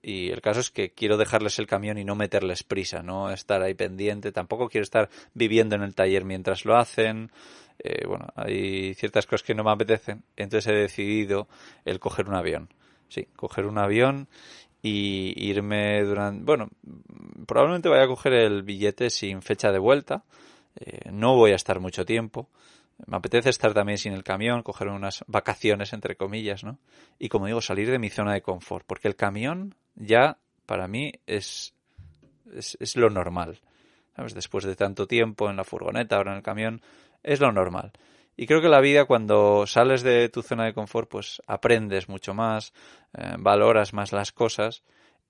y 0.01 0.29
el 0.29 0.41
caso 0.41 0.59
es 0.59 0.69
que 0.69 0.91
quiero 0.91 1.17
dejarles 1.17 1.59
el 1.59 1.67
camión 1.67 1.97
y 1.97 2.03
no 2.03 2.15
meterles 2.15 2.63
prisa, 2.63 3.01
no 3.01 3.31
estar 3.31 3.61
ahí 3.61 3.75
pendiente, 3.75 4.31
tampoco 4.31 4.69
quiero 4.69 4.83
estar 4.83 5.09
viviendo 5.33 5.75
en 5.75 5.83
el 5.83 5.95
taller 5.95 6.25
mientras 6.25 6.65
lo 6.65 6.75
hacen. 6.75 7.31
Eh, 7.79 8.05
bueno, 8.05 8.27
hay 8.35 8.93
ciertas 8.93 9.25
cosas 9.25 9.43
que 9.43 9.55
no 9.55 9.63
me 9.63 9.71
apetecen, 9.71 10.23
entonces 10.35 10.71
he 10.71 10.75
decidido 10.75 11.47
el 11.85 11.99
coger 11.99 12.27
un 12.27 12.35
avión. 12.35 12.69
Sí, 13.07 13.27
coger 13.35 13.65
un 13.65 13.77
avión 13.77 14.27
y 14.81 15.33
irme 15.49 16.03
durante... 16.03 16.43
Bueno, 16.43 16.69
probablemente 17.47 17.89
vaya 17.89 18.03
a 18.03 18.07
coger 18.07 18.33
el 18.33 18.63
billete 18.63 19.09
sin 19.09 19.41
fecha 19.41 19.71
de 19.71 19.79
vuelta. 19.79 20.23
Eh, 20.79 21.09
no 21.11 21.35
voy 21.35 21.51
a 21.51 21.55
estar 21.55 21.79
mucho 21.79 22.05
tiempo. 22.05 22.49
Me 23.05 23.17
apetece 23.17 23.49
estar 23.49 23.73
también 23.73 23.97
sin 23.97 24.13
el 24.13 24.23
camión, 24.23 24.63
coger 24.63 24.89
unas 24.89 25.23
vacaciones, 25.27 25.93
entre 25.93 26.15
comillas, 26.15 26.63
¿no? 26.63 26.79
Y 27.17 27.29
como 27.29 27.45
digo, 27.45 27.61
salir 27.61 27.89
de 27.89 27.99
mi 27.99 28.09
zona 28.09 28.33
de 28.33 28.41
confort, 28.41 28.85
porque 28.85 29.07
el 29.07 29.15
camión 29.15 29.75
ya 29.95 30.37
para 30.65 30.87
mí 30.87 31.13
es, 31.25 31.73
es, 32.53 32.95
lo 32.95 33.09
normal. 33.09 33.61
¿Sabes? 34.15 34.33
Después 34.33 34.65
de 34.65 34.75
tanto 34.75 35.07
tiempo 35.07 35.49
en 35.49 35.55
la 35.55 35.63
furgoneta, 35.63 36.17
ahora 36.17 36.31
en 36.31 36.37
el 36.37 36.43
camión, 36.43 36.81
es 37.23 37.39
lo 37.39 37.51
normal. 37.51 37.93
Y 38.35 38.47
creo 38.47 38.61
que 38.61 38.69
la 38.69 38.81
vida 38.81 39.05
cuando 39.05 39.65
sales 39.65 40.01
de 40.01 40.29
tu 40.29 40.41
zona 40.41 40.65
de 40.65 40.73
confort, 40.73 41.09
pues 41.09 41.41
aprendes 41.47 42.09
mucho 42.09 42.33
más, 42.33 42.73
eh, 43.17 43.35
valoras 43.37 43.93
más 43.93 44.11
las 44.11 44.31
cosas 44.31 44.83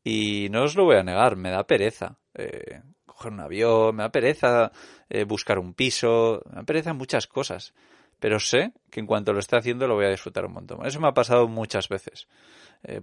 y 0.03 0.47
no 0.51 0.63
os 0.63 0.75
lo 0.75 0.85
voy 0.85 0.97
a 0.97 1.03
negar, 1.03 1.35
me 1.35 1.49
da 1.49 1.65
pereza 1.65 2.17
eh, 2.35 2.81
un 3.27 3.39
avión, 3.39 3.95
me 3.95 4.03
da 4.03 4.09
pereza 4.09 4.71
eh, 5.09 5.23
buscar 5.23 5.59
un 5.59 5.73
piso, 5.73 6.41
me 6.49 6.55
da 6.57 6.63
pereza 6.63 6.93
muchas 6.93 7.27
cosas. 7.27 7.73
Pero 8.19 8.39
sé 8.39 8.73
que 8.89 8.99
en 8.99 9.05
cuanto 9.05 9.31
lo 9.31 9.39
esté 9.39 9.55
haciendo 9.55 9.87
lo 9.87 9.95
voy 9.95 10.05
a 10.05 10.09
disfrutar 10.09 10.45
un 10.45 10.53
montón. 10.53 10.85
Eso 10.85 10.99
me 10.99 11.07
ha 11.07 11.13
pasado 11.13 11.47
muchas 11.47 11.87
veces. 11.87 12.27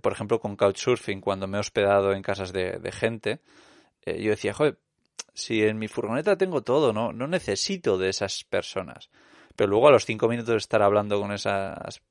por 0.02 0.12
ejemplo, 0.12 0.40
con 0.40 0.56
Couchsurfing, 0.56 1.20
cuando 1.20 1.46
me 1.46 1.56
he 1.56 1.60
hospedado 1.60 2.12
en 2.12 2.22
casas 2.22 2.52
de, 2.52 2.92
gente, 2.92 3.40
yo 4.04 4.30
decía, 4.30 4.52
joder, 4.52 4.78
si 5.32 5.62
en 5.62 5.78
mi 5.78 5.88
furgoneta 5.88 6.36
tengo 6.36 6.62
todo, 6.62 6.92
no, 6.92 7.12
no 7.12 7.26
necesito 7.26 7.98
de 7.98 8.08
esas 8.08 8.44
personas. 8.44 9.10
Pero 9.54 9.70
luego 9.70 9.88
a 9.88 9.92
los 9.92 10.04
cinco 10.04 10.28
minutos 10.28 10.52
de 10.52 10.58
estar 10.58 10.82
hablando 10.82 11.20
con 11.20 11.32
esas, 11.32 12.02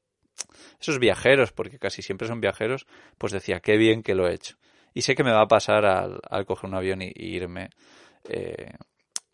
esos 0.80 1.00
viajeros, 1.00 1.52
porque 1.52 1.80
casi 1.80 2.02
siempre 2.02 2.28
son 2.28 2.42
viajeros, 2.42 2.88
pues 3.18 3.34
decía, 3.34 3.60
qué 3.60 3.78
bien 3.78 4.04
que 4.04 4.16
lo 4.16 4.28
he 4.28 4.34
hecho. 4.34 4.58
Y 4.96 5.02
sé 5.02 5.14
que 5.14 5.24
me 5.24 5.32
va 5.32 5.42
a 5.42 5.48
pasar 5.48 5.86
al, 5.86 6.46
coger 6.48 6.70
un 6.70 6.76
avión 6.76 7.02
y, 7.04 7.12
irme. 7.16 7.70
Eh, 8.28 8.74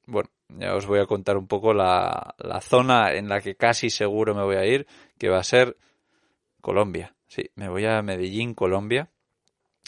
bueno, 0.08 0.30
ya 0.50 0.76
os 0.76 0.88
voy 0.88 1.00
a 1.00 1.06
contar 1.06 1.38
un 1.38 1.48
poco 1.48 1.74
la, 1.74 2.36
la 2.40 2.60
zona 2.60 3.14
en 3.14 3.30
la 3.30 3.40
que 3.40 3.56
casi 3.56 3.90
seguro 3.90 4.36
me 4.36 4.44
voy 4.44 4.56
a 4.56 4.66
ir, 4.66 4.88
que 5.18 5.30
va 5.30 5.38
a 5.38 5.44
ser 5.44 5.78
Colombia. 6.62 7.16
Sí, 7.28 7.44
me 7.56 7.70
voy 7.70 7.86
a 7.86 8.02
Medellín, 8.02 8.56
Colombia. 8.56 9.12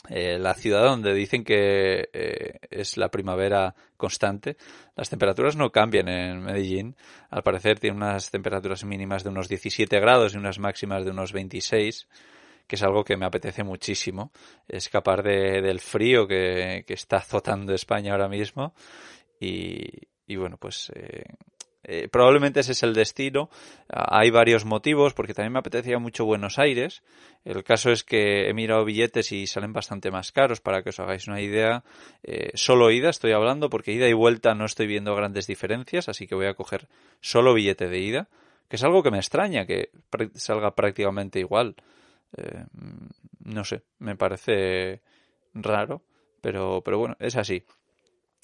Eh, 0.10 0.38
la 0.38 0.53
ciudad 0.53 0.84
donde 0.84 1.13
dicen 1.13 1.44
que 1.44 2.10
eh, 2.13 2.60
es 2.70 2.98
la 2.98 3.10
primavera 3.10 3.74
constante. 3.98 4.58
Las 4.96 5.10
temperaturas 5.10 5.56
no 5.56 5.72
cambian 5.72 6.08
en 6.08 6.44
Medellín. 6.44 6.96
Al 7.32 7.42
parecer 7.42 7.80
tiene 7.80 7.98
unas 7.98 8.30
temperaturas 8.30 8.84
mínimas 8.84 9.24
de 9.24 9.30
unos 9.30 9.48
17 9.48 10.00
grados 10.00 10.36
y 10.36 10.38
unas 10.38 10.60
máximas 10.60 11.03
de 11.03 11.12
unos 11.12 11.34
26 11.34 12.08
que 12.67 12.75
es 12.75 12.84
algo 12.84 13.03
que 13.03 13.17
me 13.17 13.25
apetece 13.25 13.63
muchísimo, 13.63 14.32
escapar 14.67 15.24
de, 15.24 15.62
del 15.62 15.79
frío 15.79 16.27
que, 16.27 16.84
que, 16.88 16.93
está 16.93 17.17
azotando 17.17 17.74
España 17.74 18.12
ahora 18.12 18.29
mismo 18.29 18.74
y, 19.39 20.08
y 20.27 20.36
bueno, 20.36 20.58
pues 20.58 20.91
eh, 20.96 21.25
eh, 21.84 22.08
probablemente 22.10 22.62
ese 22.62 22.72
es 22.72 22.84
el 22.84 22.93
destino. 22.93 23.50
Ah, 23.89 24.20
hay 24.20 24.29
varios 24.32 24.65
motivos, 24.65 25.13
porque 25.13 25.34
también 25.34 25.53
me 25.53 25.60
apetecía 25.60 26.00
mucho 26.00 26.25
Buenos 26.25 26.60
Aires. 26.60 27.03
El 27.43 27.63
caso 27.63 27.91
es 27.91 28.03
que 28.03 28.50
he 28.50 28.53
mirado 28.53 28.86
billetes 28.86 29.32
y 29.32 29.48
salen 29.48 29.74
bastante 29.74 30.10
más 30.10 30.32
caros, 30.32 30.62
para 30.62 30.82
que 30.82 30.89
os 30.89 31.00
hagáis 31.00 31.27
una 31.27 31.41
idea. 31.41 31.84
Eh, 32.24 32.51
solo 32.53 32.89
ida 32.91 33.10
estoy 33.10 33.34
hablando, 33.34 33.70
porque 33.70 33.91
ida 33.91 34.08
y 34.08 34.13
vuelta 34.13 34.55
no 34.55 34.65
estoy 34.65 34.88
viendo 34.88 35.15
grandes 35.15 35.46
diferencias, 35.48 36.08
así 36.08 36.25
que 36.25 36.36
voy 36.36 36.48
a 36.48 36.53
coger 36.53 36.88
solo 37.20 37.53
billete 37.53 37.89
de 37.89 38.00
ida, 38.00 38.29
que 38.70 38.77
es 38.77 38.84
algo 38.84 39.03
que 39.03 39.12
me 39.12 39.17
extraña, 39.17 39.65
que 39.65 39.89
salga 40.36 40.74
prácticamente 40.75 41.39
igual. 41.39 41.75
Eh, 42.38 42.66
no 43.44 43.63
sé, 43.63 43.84
me 44.00 44.16
parece 44.16 45.02
raro, 45.54 46.04
pero, 46.42 46.82
pero 46.84 46.98
bueno, 46.98 47.16
es 47.20 47.36
así. 47.36 47.63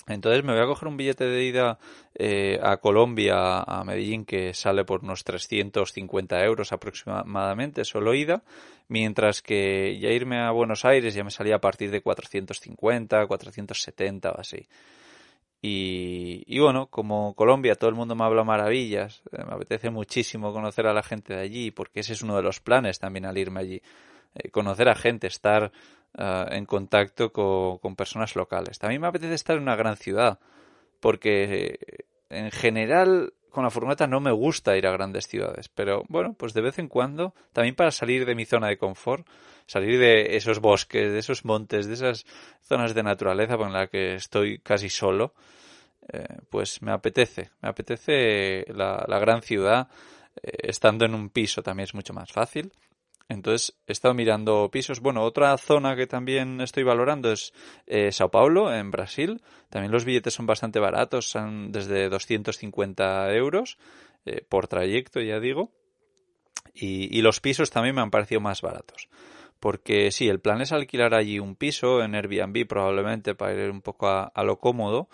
Entonces 0.10 0.44
me 0.44 0.54
voy 0.54 0.62
a 0.64 0.66
coger 0.66 0.88
un 0.88 0.98
billete 0.98 1.26
de 1.26 1.44
ida 1.44 1.78
eh, 2.16 2.60
a 2.64 2.78
Colombia, 2.78 3.60
a 3.60 3.84
Medellín, 3.84 4.26
que 4.26 4.56
sale 4.56 4.84
por 4.84 5.04
unos 5.04 5.24
350 5.24 6.44
euros 6.44 6.72
aproximadamente, 6.72 7.86
solo 7.86 8.16
ida, 8.16 8.44
mientras 8.88 9.44
que 9.44 10.00
ya 10.00 10.10
irme 10.10 10.40
a 10.40 10.50
Buenos 10.50 10.84
Aires 10.84 11.14
ya 11.14 11.24
me 11.24 11.30
salía 11.30 11.58
a 11.58 11.62
partir 11.62 11.92
de 11.92 12.02
450, 12.02 13.28
470 13.28 14.32
o 14.32 14.40
así. 14.40 14.68
Y, 15.62 16.44
y 16.48 16.60
bueno, 16.60 16.88
como 16.88 17.34
Colombia 17.36 17.76
todo 17.76 17.90
el 17.90 17.96
mundo 17.96 18.16
me 18.16 18.24
habla 18.24 18.44
maravillas, 18.44 19.22
eh, 19.32 19.44
me 19.46 19.56
apetece 19.56 19.90
muchísimo 19.90 20.54
conocer 20.54 20.88
a 20.88 20.94
la 20.94 21.04
gente 21.04 21.34
de 21.34 21.42
allí, 21.42 21.72
porque 21.72 22.00
ese 22.00 22.14
es 22.14 22.22
uno 22.22 22.36
de 22.38 22.44
los 22.44 22.62
planes 22.62 23.00
también 23.00 23.26
al 23.26 23.38
irme 23.38 23.60
allí. 23.60 23.82
Eh, 24.36 24.50
conocer 24.52 24.90
a 24.90 24.96
gente, 24.96 25.28
estar 25.28 25.72
eh, 26.18 26.46
en 26.52 26.66
contacto 26.66 27.32
con, 27.32 27.96
personas 27.96 28.36
locales. 28.36 28.80
También 28.80 29.02
me 29.02 29.08
apetece 29.08 29.34
estar 29.34 29.56
en 29.56 29.64
una 29.64 29.76
gran 29.76 29.98
ciudad, 29.98 30.40
porque 31.00 31.80
eh, 31.80 32.06
en 32.30 32.52
general 32.52 33.34
con 33.50 33.64
la 33.64 33.70
furgoneta 33.70 34.08
no 34.08 34.20
me 34.20 34.32
gusta 34.32 34.78
ir 34.78 34.88
a 34.88 34.92
grandes 34.92 35.28
ciudades, 35.28 35.70
pero 35.70 36.04
bueno, 36.08 36.34
pues 36.34 36.54
de 36.54 36.62
vez 36.62 36.80
en 36.80 36.88
cuando, 36.88 37.34
también 37.54 37.76
para 37.76 37.92
salir 37.92 38.26
de 38.26 38.36
mi 38.36 38.46
zona 38.46 38.68
de 38.68 38.78
confort, 38.78 39.28
salir 39.66 40.00
de 40.00 40.36
esos 40.36 40.60
bosques, 40.60 41.12
de 41.12 41.20
esos 41.20 41.46
montes, 41.46 41.88
de 41.88 41.94
esas 41.94 42.26
zonas 42.62 42.94
de 42.94 43.04
naturaleza 43.04 43.58
con 43.58 43.74
la 43.74 43.88
que 43.88 44.16
estoy 44.16 44.60
casi 44.60 44.90
solo, 44.90 45.34
eh, 46.12 46.26
pues 46.50 46.82
me 46.82 46.92
apetece, 46.92 47.52
me 47.62 47.70
apetece 47.70 48.66
la, 48.70 49.06
la 49.08 49.20
gran 49.20 49.42
ciudad, 49.42 49.90
estando 50.42 51.06
en 51.06 51.14
un 51.14 51.30
piso 51.30 51.62
también 51.62 51.86
es 51.86 51.94
mucho 51.94 52.14
más 52.14 52.32
fácil 52.32 52.72
entonces 53.30 53.78
he 53.86 53.92
estado 53.92 54.16
mirando 54.16 54.70
pisos. 54.72 55.00
Bueno, 55.00 55.24
otra 55.24 55.56
zona 55.58 55.96
que 55.96 56.08
también 56.08 56.60
estoy 56.62 56.84
valorando 56.84 57.32
es 57.32 57.54
eh, 57.86 58.12
Sao 58.12 58.32
Paulo, 58.32 58.74
en 58.74 58.90
Brasil. 58.90 59.42
También 59.70 59.92
los 59.92 60.04
billetes 60.04 60.34
son 60.34 60.48
bastante 60.48 60.80
baratos, 60.80 61.30
son 61.30 61.72
desde 61.72 62.10
250 62.10 63.32
euros 63.36 63.78
eh, 64.26 64.44
por 64.50 64.68
trayecto, 64.68 65.22
ya 65.22 65.40
digo. 65.40 65.72
Y, 66.74 67.22
los 67.22 67.40
pisos 67.40 67.70
también 67.72 67.96
me 67.96 68.02
han 68.02 68.12
parecido 68.12 68.42
más 68.42 68.62
baratos. 68.62 69.10
Porque 69.60 70.12
sí, 70.12 70.28
el 70.28 70.40
plan 70.40 70.62
es 70.62 70.72
alquilar 70.72 71.14
allí 71.14 71.40
un 71.40 71.56
piso 71.56 72.02
en 72.02 72.16
Airbnb 72.16 72.66
probablemente 72.68 73.36
para 73.36 73.54
ir 73.54 73.70
un 73.70 73.82
poco 73.82 74.08
a 74.08 74.44
lo 74.44 74.60
cómodo 74.60 75.10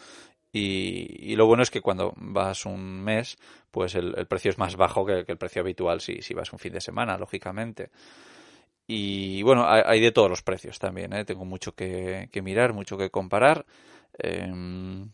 y, 0.58 1.36
lo 1.36 1.48
bueno 1.48 1.64
es 1.64 1.70
que 1.70 1.82
cuando 1.82 2.14
vas 2.16 2.66
un 2.66 3.04
mes, 3.04 3.38
pues 3.72 3.94
el, 3.96 4.26
precio 4.28 4.52
es 4.52 4.58
más 4.58 4.78
bajo 4.78 5.06
que, 5.06 5.26
el 5.28 5.38
precio 5.38 5.62
habitual 5.62 6.00
si, 6.00 6.22
si, 6.22 6.34
vas 6.34 6.54
un 6.54 6.60
fin 6.60 6.72
de 6.72 6.80
semana, 6.80 7.18
lógicamente. 7.18 7.90
Y 8.88 9.42
bueno, 9.44 9.66
hay, 9.68 10.00
de 10.00 10.14
todos 10.14 10.30
los 10.30 10.44
precios 10.44 10.80
también, 10.80 11.12
¿eh? 11.12 11.26
tengo 11.26 11.44
mucho 11.44 11.74
que, 11.74 12.30
mirar, 12.42 12.72
mucho 12.72 12.98
que 12.98 13.10
comparar. 13.10 13.66
Em, 14.18 15.12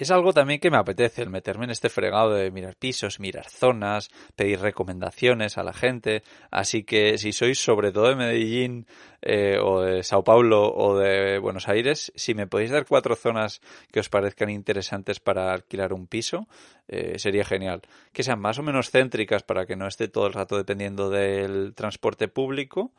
es 0.00 0.10
algo 0.10 0.32
también 0.32 0.60
que 0.60 0.70
me 0.70 0.78
apetece, 0.78 1.20
el 1.20 1.28
meterme 1.28 1.64
en 1.64 1.72
este 1.72 1.90
fregado 1.90 2.32
de 2.32 2.50
mirar 2.50 2.74
pisos, 2.74 3.20
mirar 3.20 3.50
zonas, 3.50 4.08
pedir 4.34 4.58
recomendaciones 4.60 5.58
a 5.58 5.62
la 5.62 5.74
gente. 5.74 6.22
Así 6.50 6.84
que 6.84 7.18
si 7.18 7.32
sois 7.32 7.58
sobre 7.58 7.92
todo 7.92 8.08
de 8.08 8.16
Medellín 8.16 8.86
eh, 9.20 9.58
o 9.62 9.82
de 9.82 10.02
Sao 10.02 10.24
Paulo 10.24 10.72
o 10.72 10.96
de 10.96 11.38
Buenos 11.38 11.68
Aires, 11.68 12.12
si 12.14 12.32
me 12.34 12.46
podéis 12.46 12.70
dar 12.70 12.86
cuatro 12.86 13.14
zonas 13.14 13.60
que 13.92 14.00
os 14.00 14.08
parezcan 14.08 14.48
interesantes 14.48 15.20
para 15.20 15.52
alquilar 15.52 15.92
un 15.92 16.06
piso, 16.06 16.48
eh, 16.88 17.18
sería 17.18 17.44
genial. 17.44 17.82
Que 18.14 18.22
sean 18.22 18.40
más 18.40 18.58
o 18.58 18.62
menos 18.62 18.90
céntricas 18.90 19.42
para 19.42 19.66
que 19.66 19.76
no 19.76 19.86
esté 19.86 20.08
todo 20.08 20.26
el 20.26 20.32
rato 20.32 20.56
dependiendo 20.56 21.10
del 21.10 21.74
transporte 21.74 22.26
público 22.26 22.94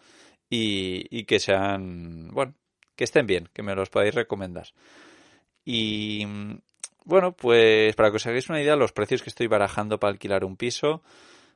y, 0.52 1.08
y 1.10 1.24
que 1.24 1.40
sean, 1.40 2.30
bueno, 2.32 2.54
que 2.96 3.06
estén 3.06 3.26
bien, 3.26 3.50
que 3.54 3.64
me 3.64 3.74
los 3.74 3.90
podáis 3.90 4.14
recomendar. 4.14 4.68
Y 5.66 6.26
bueno, 7.06 7.34
pues 7.34 7.96
para 7.96 8.10
que 8.10 8.18
os 8.18 8.28
hagáis 8.28 8.50
una 8.50 8.62
idea, 8.62 8.76
los 8.76 8.94
precios 8.94 9.22
que 9.22 9.30
estoy 9.30 9.48
barajando 9.48 10.00
para 10.00 10.12
alquilar 10.12 10.44
un 10.44 10.58
piso 10.58 11.02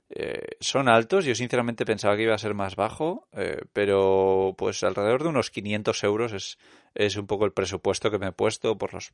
eh, 0.09 0.57
son 0.59 0.87
altos. 0.87 1.25
Yo 1.25 1.35
sinceramente 1.35 1.85
pensaba 1.85 2.15
que 2.15 2.23
iba 2.23 2.35
a 2.35 2.39
ser 2.39 2.53
más 2.53 2.75
bajo, 2.75 3.27
eh, 3.33 3.61
pero 3.73 4.55
pues 4.57 4.83
alrededor 4.83 5.23
de 5.23 5.29
unos 5.29 5.51
500 5.51 6.03
euros 6.03 6.33
es, 6.33 6.57
es 6.93 7.15
un 7.15 7.27
poco 7.27 7.45
el 7.45 7.53
presupuesto 7.53 8.11
que 8.11 8.19
me 8.19 8.27
he 8.27 8.31
puesto 8.31 8.77
por 8.77 8.93
los, 8.93 9.11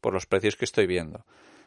por 0.00 0.12
los 0.12 0.26
precios 0.26 0.56
que 0.56 0.64
estoy 0.64 0.86
viendo. 0.86 1.24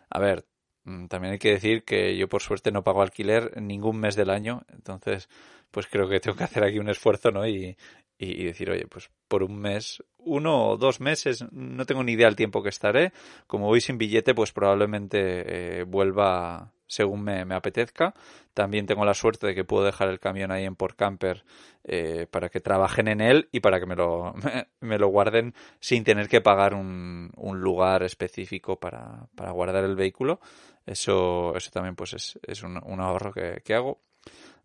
A 0.10 0.20
ver, 0.20 0.46
mm, 0.84 1.08
también 1.08 1.34
hay 1.34 1.40
que 1.40 1.52
decir 1.52 1.84
que 1.84 2.18
yo 2.18 2.30
por 2.30 2.42
suerte 2.42 2.72
no 2.72 2.84
pago 2.84 3.02
alquiler 3.02 3.60
ningún 3.62 4.00
mes 4.00 4.16
del 4.16 4.30
año, 4.30 4.64
entonces 4.70 5.30
pues 5.72 5.88
creo 5.88 6.10
que 6.10 6.20
tengo 6.20 6.38
que 6.38 6.44
hacer 6.44 6.64
aquí 6.64 6.80
un 6.80 6.90
esfuerzo, 6.90 7.32
¿no? 7.32 7.48
Y, 7.48 7.78
y, 8.18 8.44
decir, 8.44 8.70
oye, 8.70 8.86
pues 8.88 9.10
por 9.28 9.42
un 9.42 9.58
mes, 9.58 10.04
uno 10.26 10.70
o 10.70 10.78
dos 10.78 11.00
meses, 11.00 11.46
no 11.52 11.86
tengo 11.86 12.04
ni 12.04 12.14
idea 12.14 12.28
del 12.28 12.36
tiempo 12.36 12.64
que 12.64 12.70
estaré. 12.70 13.12
Como 13.48 13.68
voy 13.68 13.82
sin 13.82 13.98
billete, 13.98 14.34
pues 14.34 14.52
probablemente 14.52 15.80
eh, 15.80 15.84
vuelva 15.84 16.72
según 16.92 17.24
me, 17.24 17.56
apetezca. 17.56 18.14
También 18.54 18.86
tengo 18.86 19.06
la 19.06 19.14
suerte 19.14 19.48
de 19.48 19.56
que 19.56 19.64
puedo 19.64 19.86
dejar 19.86 20.10
el 20.10 20.20
camión 20.20 20.52
ahí 20.52 20.66
en 20.66 20.76
Port 20.76 20.98
Camper 20.98 21.46
eh, 21.86 22.28
para 22.30 22.50
que 22.50 22.60
trabajen 22.60 23.08
en 23.08 23.22
él 23.22 23.48
y 23.54 23.62
para 23.62 23.80
que 23.80 23.86
me 23.86 23.96
lo, 23.96 24.34
me, 24.82 24.98
lo 24.98 25.08
guarden 25.08 25.56
sin 25.80 26.04
tener 26.04 26.28
que 26.28 26.42
pagar 26.42 26.74
un, 26.74 27.32
un 27.38 27.62
lugar 27.62 28.04
específico 28.04 28.78
para, 28.78 29.28
para, 29.36 29.52
guardar 29.52 29.86
el 29.86 29.96
vehículo. 29.96 30.42
Eso, 30.86 31.56
eso 31.56 31.72
también 31.72 31.96
pues 31.96 32.14
es, 32.14 32.40
es 32.46 32.62
un, 32.62 32.78
un 32.84 33.00
ahorro 33.00 33.32
que, 33.32 33.62
que 33.64 33.74
hago. 33.74 34.02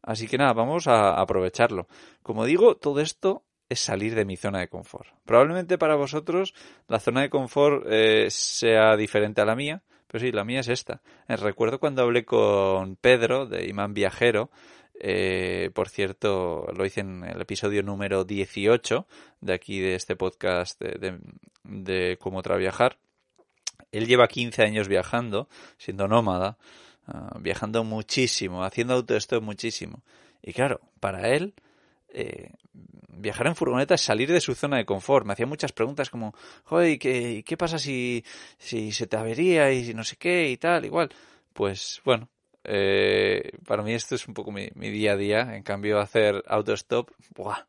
Así 0.02 0.26
que 0.26 0.36
nada, 0.36 0.52
vamos 0.52 0.88
a 0.88 1.20
aprovecharlo. 1.20 1.86
Como 2.22 2.44
digo, 2.44 2.76
todo 2.76 3.00
esto 3.00 3.44
es 3.68 3.80
salir 3.80 4.14
de 4.14 4.24
mi 4.24 4.36
zona 4.36 4.60
de 4.60 4.68
confort. 4.68 5.08
Probablemente 5.24 5.78
para 5.78 5.96
vosotros 5.96 6.54
la 6.88 7.00
zona 7.00 7.22
de 7.22 7.30
confort 7.30 7.86
eh, 7.88 8.28
sea 8.30 8.96
diferente 8.96 9.40
a 9.40 9.44
la 9.44 9.56
mía, 9.56 9.82
pero 10.06 10.24
sí, 10.24 10.32
la 10.32 10.44
mía 10.44 10.60
es 10.60 10.68
esta. 10.68 11.02
Eh, 11.28 11.36
recuerdo 11.36 11.80
cuando 11.80 12.02
hablé 12.02 12.24
con 12.24 12.96
Pedro 12.96 13.46
de 13.46 13.66
Imán 13.68 13.94
Viajero, 13.94 14.50
eh, 14.98 15.70
por 15.74 15.88
cierto, 15.88 16.66
lo 16.74 16.86
hice 16.86 17.00
en 17.00 17.24
el 17.24 17.40
episodio 17.40 17.82
número 17.82 18.24
18 18.24 19.06
de 19.40 19.52
aquí 19.52 19.80
de 19.80 19.94
este 19.94 20.16
podcast 20.16 20.80
de, 20.80 21.18
de, 21.64 22.18
cómo 22.18 22.42
traviajar. 22.42 22.98
Él 23.92 24.06
lleva 24.06 24.28
15 24.28 24.62
años 24.62 24.88
viajando, 24.88 25.48
siendo 25.76 26.08
nómada, 26.08 26.56
ah, 27.06 27.36
viajando 27.40 27.84
muchísimo, 27.84 28.64
haciendo 28.64 28.94
autostop 28.94 29.42
muchísimo. 29.42 30.02
Y 30.42 30.52
claro, 30.52 30.80
para 30.98 31.28
él, 31.28 31.54
eh, 32.18 32.50
viajar 33.08 33.46
en 33.46 33.54
furgoneta 33.54 33.94
es 33.94 34.00
salir 34.00 34.32
de 34.32 34.40
su 34.40 34.54
zona 34.54 34.78
de 34.78 34.86
confort. 34.86 35.26
Me 35.26 35.34
hacía 35.34 35.46
muchas 35.46 35.72
preguntas 35.72 36.08
como, 36.08 36.34
joder, 36.64 36.98
¿qué, 36.98 37.44
qué 37.44 37.56
pasa 37.56 37.78
si, 37.78 38.24
si 38.58 38.90
se 38.92 39.06
te 39.06 39.16
avería 39.16 39.70
y 39.72 39.92
no 39.92 40.02
sé 40.02 40.16
qué 40.16 40.48
y 40.48 40.56
tal, 40.56 40.86
igual? 40.86 41.10
Pues 41.52 42.00
bueno, 42.04 42.28
eh, 42.64 43.52
para 43.66 43.82
mí 43.82 43.92
esto 43.92 44.14
es 44.14 44.26
un 44.26 44.34
poco 44.34 44.50
mi, 44.50 44.68
día 44.90 45.12
a 45.12 45.16
día. 45.16 45.56
En 45.56 45.62
cambio, 45.62 46.00
hacer 46.00 46.42
autostop, 46.46 47.10
¡buah! 47.34 47.66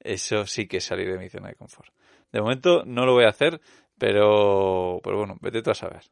eso 0.00 0.46
sí 0.46 0.66
que 0.68 0.76
es 0.78 0.84
salir 0.84 1.10
de 1.10 1.18
mi 1.18 1.28
zona 1.28 1.48
de 1.48 1.54
confort. 1.54 1.92
De 2.30 2.40
momento 2.40 2.84
no 2.84 3.06
lo 3.06 3.14
voy 3.14 3.24
a 3.24 3.30
hacer, 3.30 3.60
pero, 3.96 5.00
pero 5.02 5.16
bueno, 5.18 5.38
vete 5.40 5.62
tú 5.62 5.70
a 5.70 5.74
saber. 5.74 6.02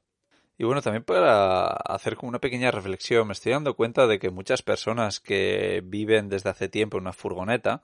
Y 0.59 0.65
bueno, 0.65 0.81
también 0.81 1.05
para 1.05 1.67
hacer 1.67 2.17
como 2.17 2.31
una 2.31 2.41
pequeña 2.41 2.71
reflexión, 2.71 3.27
me 3.27 3.35
estoy 3.35 3.53
dando 3.53 3.75
cuenta 3.75 4.07
de 4.07 4.19
que 4.19 4.31
muchas 4.31 4.63
personas 4.63 5.21
que 5.21 5.83
viven 5.85 6.31
desde 6.31 6.49
hace 6.49 6.69
tiempo 6.69 6.97
en 6.97 7.03
una 7.03 7.13
furgoneta 7.13 7.83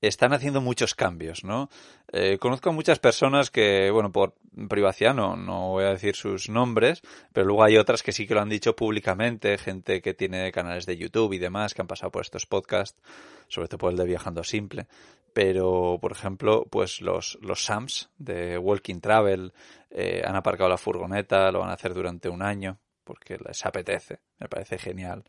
están 0.00 0.32
haciendo 0.32 0.60
muchos 0.60 0.94
cambios, 0.94 1.44
¿no? 1.44 1.68
Eh, 2.12 2.38
conozco 2.38 2.70
a 2.70 2.72
muchas 2.72 2.98
personas 2.98 3.50
que, 3.50 3.90
bueno, 3.90 4.12
por 4.12 4.34
privacidad 4.68 5.14
no, 5.14 5.36
no 5.36 5.68
voy 5.70 5.84
a 5.84 5.90
decir 5.90 6.14
sus 6.14 6.48
nombres, 6.48 7.02
pero 7.32 7.46
luego 7.46 7.64
hay 7.64 7.76
otras 7.76 8.02
que 8.02 8.12
sí 8.12 8.26
que 8.26 8.34
lo 8.34 8.40
han 8.40 8.48
dicho 8.48 8.76
públicamente, 8.76 9.58
gente 9.58 10.00
que 10.00 10.14
tiene 10.14 10.52
canales 10.52 10.86
de 10.86 10.96
YouTube 10.96 11.32
y 11.32 11.38
demás, 11.38 11.74
que 11.74 11.82
han 11.82 11.88
pasado 11.88 12.10
por 12.10 12.22
estos 12.22 12.46
podcasts, 12.46 13.00
sobre 13.48 13.68
todo 13.68 13.78
por 13.78 13.90
el 13.90 13.98
de 13.98 14.04
Viajando 14.04 14.44
Simple. 14.44 14.86
Pero, 15.32 15.98
por 16.00 16.12
ejemplo, 16.12 16.66
pues 16.70 17.00
los, 17.00 17.38
los 17.42 17.64
SAMs 17.64 18.10
de 18.18 18.58
Walking 18.58 19.00
Travel 19.00 19.52
eh, 19.90 20.22
han 20.24 20.36
aparcado 20.36 20.70
la 20.70 20.78
furgoneta, 20.78 21.52
lo 21.52 21.60
van 21.60 21.70
a 21.70 21.74
hacer 21.74 21.94
durante 21.94 22.28
un 22.28 22.42
año, 22.42 22.78
porque 23.04 23.38
les 23.38 23.64
apetece, 23.64 24.20
me 24.38 24.48
parece 24.48 24.78
genial. 24.78 25.24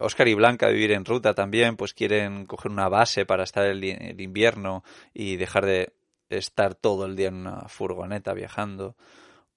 Oscar 0.00 0.28
eh, 0.28 0.30
y 0.30 0.34
Blanca 0.34 0.68
vivir 0.68 0.92
en 0.92 1.04
ruta 1.04 1.34
también, 1.34 1.76
pues 1.76 1.94
quieren 1.94 2.46
coger 2.46 2.70
una 2.70 2.88
base 2.88 3.26
para 3.26 3.44
estar 3.44 3.66
el, 3.66 3.82
el, 3.84 4.20
invierno 4.20 4.84
y 5.12 5.36
dejar 5.36 5.66
de 5.66 5.92
estar 6.28 6.74
todo 6.74 7.06
el 7.06 7.16
día 7.16 7.28
en 7.28 7.34
una 7.34 7.68
furgoneta 7.68 8.32
viajando. 8.32 8.96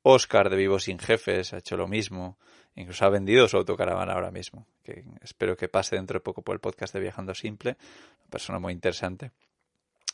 Oscar 0.02 0.50
de 0.50 0.58
Vivo 0.58 0.80
sin 0.80 1.00
Jefes 1.00 1.54
ha 1.54 1.58
hecho 1.58 1.78
lo 1.78 1.88
mismo. 1.88 2.38
Incluso 2.76 3.06
ha 3.06 3.10
vendido 3.10 3.48
su 3.48 3.58
autocaravana 3.58 4.14
ahora 4.14 4.32
mismo. 4.32 4.68
Que 4.84 5.04
espero 5.22 5.56
que 5.56 5.70
pase 5.70 5.96
dentro 5.96 6.16
de 6.16 6.22
poco 6.22 6.42
por 6.42 6.56
el 6.56 6.60
podcast 6.60 6.94
de 6.94 7.00
Viajando 7.00 7.34
Simple. 7.34 7.78
Una 8.22 8.30
persona 8.30 8.60
muy 8.60 8.74
interesante. 8.74 9.32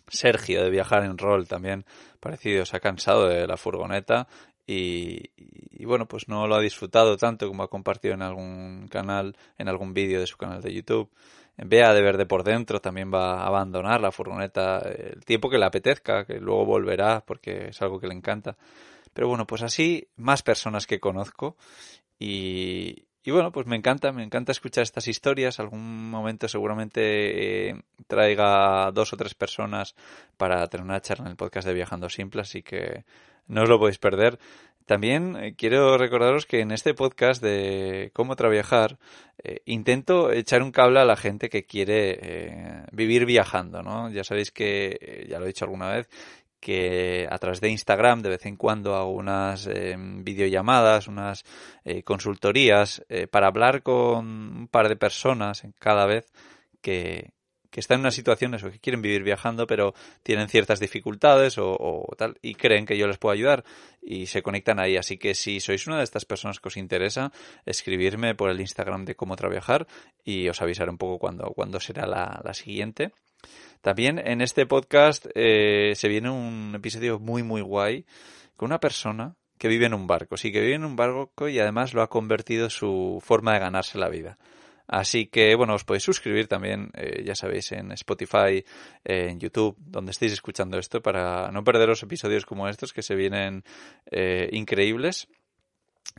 Sergio 0.08 0.64
de 0.64 0.70
Viajar 0.70 1.04
en 1.06 1.18
Rol 1.18 1.48
también 1.48 1.86
parecido. 2.20 2.66
Se 2.66 2.78
ha 2.78 2.80
cansado 2.80 3.28
de 3.28 3.48
la 3.48 3.58
furgoneta 3.58 4.28
y, 4.72 5.84
bueno, 5.86 6.08
pues 6.08 6.28
no 6.28 6.46
lo 6.46 6.54
ha 6.54 6.62
disfrutado 6.62 7.18
tanto 7.18 7.48
como 7.48 7.64
ha 7.64 7.70
compartido 7.70 8.14
en 8.14 8.22
algún 8.22 8.88
canal, 8.88 9.36
en 9.58 9.68
algún 9.68 9.96
vídeo 9.96 10.20
de 10.20 10.28
su 10.28 10.38
canal 10.38 10.62
de 10.62 10.72
YouTube. 10.72 11.10
Vea 11.58 11.92
de 11.94 12.02
verde 12.04 12.28
por 12.28 12.44
dentro, 12.44 12.80
también 12.80 13.12
va 13.12 13.42
a 13.42 13.48
abandonar 13.48 14.00
la 14.00 14.12
furgoneta 14.12 14.78
el 14.80 15.26
tiempo 15.26 15.50
que 15.50 15.58
le 15.58 15.66
apetezca, 15.66 16.24
que 16.24 16.40
luego 16.40 16.66
volverá 16.66 17.22
porque 17.26 17.70
es 17.70 17.82
algo 17.82 18.00
que 18.00 18.08
le 18.08 18.14
encanta. 18.14 18.58
Pero 19.12 19.28
bueno, 19.28 19.48
pues 19.48 19.64
así 19.64 20.08
más 20.18 20.44
personas 20.44 20.86
que 20.86 21.00
conozco 21.00 21.58
y, 22.20 23.06
y 23.24 23.32
bueno, 23.32 23.52
pues 23.52 23.66
me 23.66 23.76
encanta, 23.76 24.12
me 24.12 24.24
encanta 24.24 24.52
escuchar 24.52 24.84
estas 24.84 25.08
historias. 25.08 25.60
Algún 25.60 26.12
momento 26.12 26.48
seguramente 26.48 27.70
eh, 27.70 27.82
traiga 28.08 28.92
dos 28.92 29.14
o 29.14 29.18
tres 29.18 29.34
personas 29.34 29.96
para 30.38 30.68
tener 30.68 30.86
una 30.86 31.02
charla 31.02 31.26
en 31.26 31.32
el 31.32 31.38
podcast 31.38 31.68
de 31.68 31.74
Viajando 31.74 32.08
Simple, 32.08 32.42
así 32.42 32.62
que 32.62 33.04
no 33.50 33.64
os 33.64 33.70
lo 33.70 33.80
podéis 33.80 33.98
perder. 33.98 34.40
También 34.86 35.36
eh, 35.36 35.54
quiero 35.56 36.00
recordaros 36.00 36.48
que 36.48 36.62
en 36.62 36.72
este 36.72 36.96
podcast 36.96 37.44
de 37.44 38.10
cómo 38.14 38.36
trabajar 38.36 38.98
eh, 39.44 39.62
intento 39.66 40.32
echar 40.32 40.64
un 40.64 40.72
cable 40.72 41.00
a 41.00 41.06
la 41.06 41.16
gente 41.16 41.50
que 41.50 41.66
quiere 41.66 42.18
eh, 42.22 42.86
vivir 42.92 43.26
viajando, 43.26 43.84
¿no? 43.84 44.10
Ya 44.10 44.24
sabéis 44.24 44.52
que, 44.52 45.28
ya 45.30 45.38
lo 45.38 45.46
he 45.46 45.50
dicho 45.50 45.66
alguna 45.66 45.90
vez, 45.90 46.10
que 46.60 47.28
a 47.30 47.38
través 47.38 47.62
de 47.62 47.70
Instagram 47.70 48.24
de 48.24 48.30
vez 48.30 48.46
en 48.48 48.56
cuando 48.56 48.96
hago 48.96 49.12
unas 49.12 49.70
videollamadas, 50.24 51.08
unas 51.08 51.46
consultorías 52.04 53.06
para 53.32 53.48
hablar 53.48 53.82
con 53.82 54.28
un 54.28 54.68
par 54.68 54.90
de 54.90 54.98
personas 54.98 55.64
cada 55.80 56.06
vez 56.06 56.26
que, 56.82 57.32
que 57.70 57.80
están 57.80 57.96
en 57.96 58.02
unas 58.02 58.16
situaciones 58.16 58.64
o 58.64 58.72
que 58.72 58.80
quieren 58.80 59.02
vivir 59.02 59.24
viajando, 59.24 59.68
pero 59.68 59.94
tienen 60.24 60.50
ciertas 60.50 60.80
dificultades 60.80 61.58
o, 61.58 62.06
tal, 62.18 62.38
y 62.42 62.56
creen 62.56 62.86
que 62.86 62.98
yo 62.98 63.08
les 63.08 63.18
puedo 63.18 63.34
ayudar 63.34 63.64
y 64.02 64.26
se 64.26 64.42
conectan 64.42 64.80
ahí. 64.80 64.98
Así 64.98 65.18
que 65.18 65.36
si 65.36 65.60
sois 65.60 65.86
una 65.88 65.98
de 65.98 66.04
estas 66.04 66.26
personas 66.26 66.60
que 66.60 66.70
os 66.70 66.78
interesa, 66.78 67.32
escribirme 67.66 68.36
por 68.36 68.50
el 68.50 68.60
Instagram 68.60 69.06
de 69.06 69.16
cómo 69.16 69.36
trabajar 69.36 69.88
y 70.24 70.50
os 70.50 70.62
avisaré 70.62 70.90
un 70.90 70.98
poco 70.98 71.20
cuando, 71.20 71.52
cuando 71.56 71.80
será 71.80 72.08
la, 72.08 72.54
siguiente. 72.54 73.12
También 73.82 74.20
en 74.20 74.42
este 74.42 74.66
podcast 74.66 75.28
eh, 75.36 75.94
se 75.96 76.08
viene 76.10 76.30
un 76.30 76.74
episodio 76.76 77.20
muy, 77.20 77.44
muy 77.44 77.62
guay 77.62 78.06
con 78.58 78.68
una 78.68 78.80
persona 78.80 79.36
que 79.58 79.68
vive 79.68 79.86
en 79.86 79.94
un 79.94 80.08
barco. 80.08 80.36
Sí, 80.38 80.52
que 80.52 80.62
vive 80.62 80.76
en 80.76 80.86
un 80.86 80.96
barco 80.96 81.48
y 81.48 81.60
además 81.60 81.94
lo 81.94 82.02
ha 82.02 82.10
convertido 82.10 82.70
su 82.70 83.22
forma 83.24 83.54
de 83.54 83.60
ganarse 83.60 83.98
la 83.98 84.10
vida. 84.10 84.38
Así 84.92 85.28
que, 85.28 85.54
bueno, 85.54 85.76
os 85.76 85.86
podéis 85.86 86.04
suscribir 86.04 86.48
también, 86.48 86.90
eh, 86.96 87.22
ya 87.24 87.36
sabéis, 87.36 87.72
en 87.74 87.92
Spotify, 87.92 88.66
en 89.06 89.40
YouTube, 89.40 89.78
donde 89.78 90.10
estéis 90.10 90.34
escuchando 90.34 90.80
esto, 90.80 91.00
para 91.00 91.52
no 91.52 91.64
perderos 91.64 92.02
episodios 92.02 92.44
como 92.44 92.68
estos 92.68 92.92
que 92.92 93.04
se 93.04 93.14
vienen 93.14 93.64
eh, 94.10 94.50
increíbles. 94.52 95.28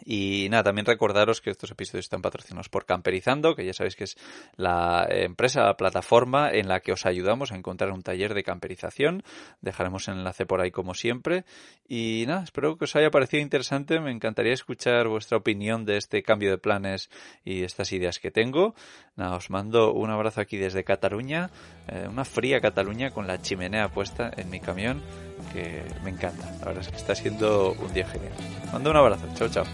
Y 0.05 0.49
nada, 0.51 0.65
también 0.65 0.87
recordaros 0.87 1.41
que 1.41 1.51
estos 1.51 1.71
episodios 1.71 2.07
están 2.07 2.23
patrocinados 2.23 2.69
por 2.69 2.87
Camperizando, 2.87 3.55
que 3.55 3.65
ya 3.65 3.73
sabéis 3.73 3.97
que 3.97 4.05
es 4.05 4.17
la 4.57 5.07
empresa, 5.11 5.63
la 5.63 5.77
plataforma 5.77 6.51
en 6.51 6.69
la 6.69 6.81
que 6.81 6.93
os 6.93 7.07
ayudamos 7.07 7.53
a 7.53 7.57
encontrar 7.57 7.91
un 7.93 8.03
taller 8.03 8.35
de 8.35 8.43
camperización. 8.43 9.23
Dejaremos 9.61 10.09
el 10.09 10.19
enlace 10.19 10.47
por 10.47 10.61
ahí 10.61 10.71
como 10.71 10.95
siempre. 10.95 11.45
Y 11.87 12.25
nada, 12.27 12.45
espero 12.45 12.77
que 12.77 12.85
os 12.85 12.97
haya 12.97 13.11
parecido 13.11 13.43
interesante. 13.43 14.01
Me 14.01 14.11
encantaría 14.11 14.53
escuchar 14.53 15.09
vuestra 15.09 15.39
opinión 15.39 15.85
de 15.85 15.97
este 15.97 16.23
cambio 16.23 16.51
de 16.51 16.59
planes 16.59 17.11
y 17.45 17.63
estas 17.63 17.93
ideas 17.93 18.19
que 18.19 18.31
tengo. 18.31 18.75
Nada, 19.17 19.37
os 19.37 19.51
mando 19.51 19.93
un 19.93 20.11
abrazo 20.11 20.41
aquí 20.41 20.57
desde 20.57 20.85
Cataluña, 20.85 21.51
eh, 21.89 22.07
una 22.09 22.25
fría 22.25 22.61
Cataluña 22.61 23.11
con 23.11 23.27
la 23.27 23.41
chimenea 23.43 23.89
puesta 23.89 24.31
en 24.37 24.51
mi 24.51 24.61
camión 24.61 25.03
que 25.53 25.83
me 26.03 26.11
encanta. 26.11 26.51
La 26.61 26.67
verdad 26.67 26.83
es 26.83 26.89
que 26.89 26.97
está 26.97 27.15
siendo 27.15 27.73
un 27.73 27.93
día 27.93 28.07
genial. 28.07 28.33
Mando 28.73 28.91
un 28.91 28.97
abrazo. 28.97 29.27
Chao, 29.35 29.49
chao. 29.49 29.65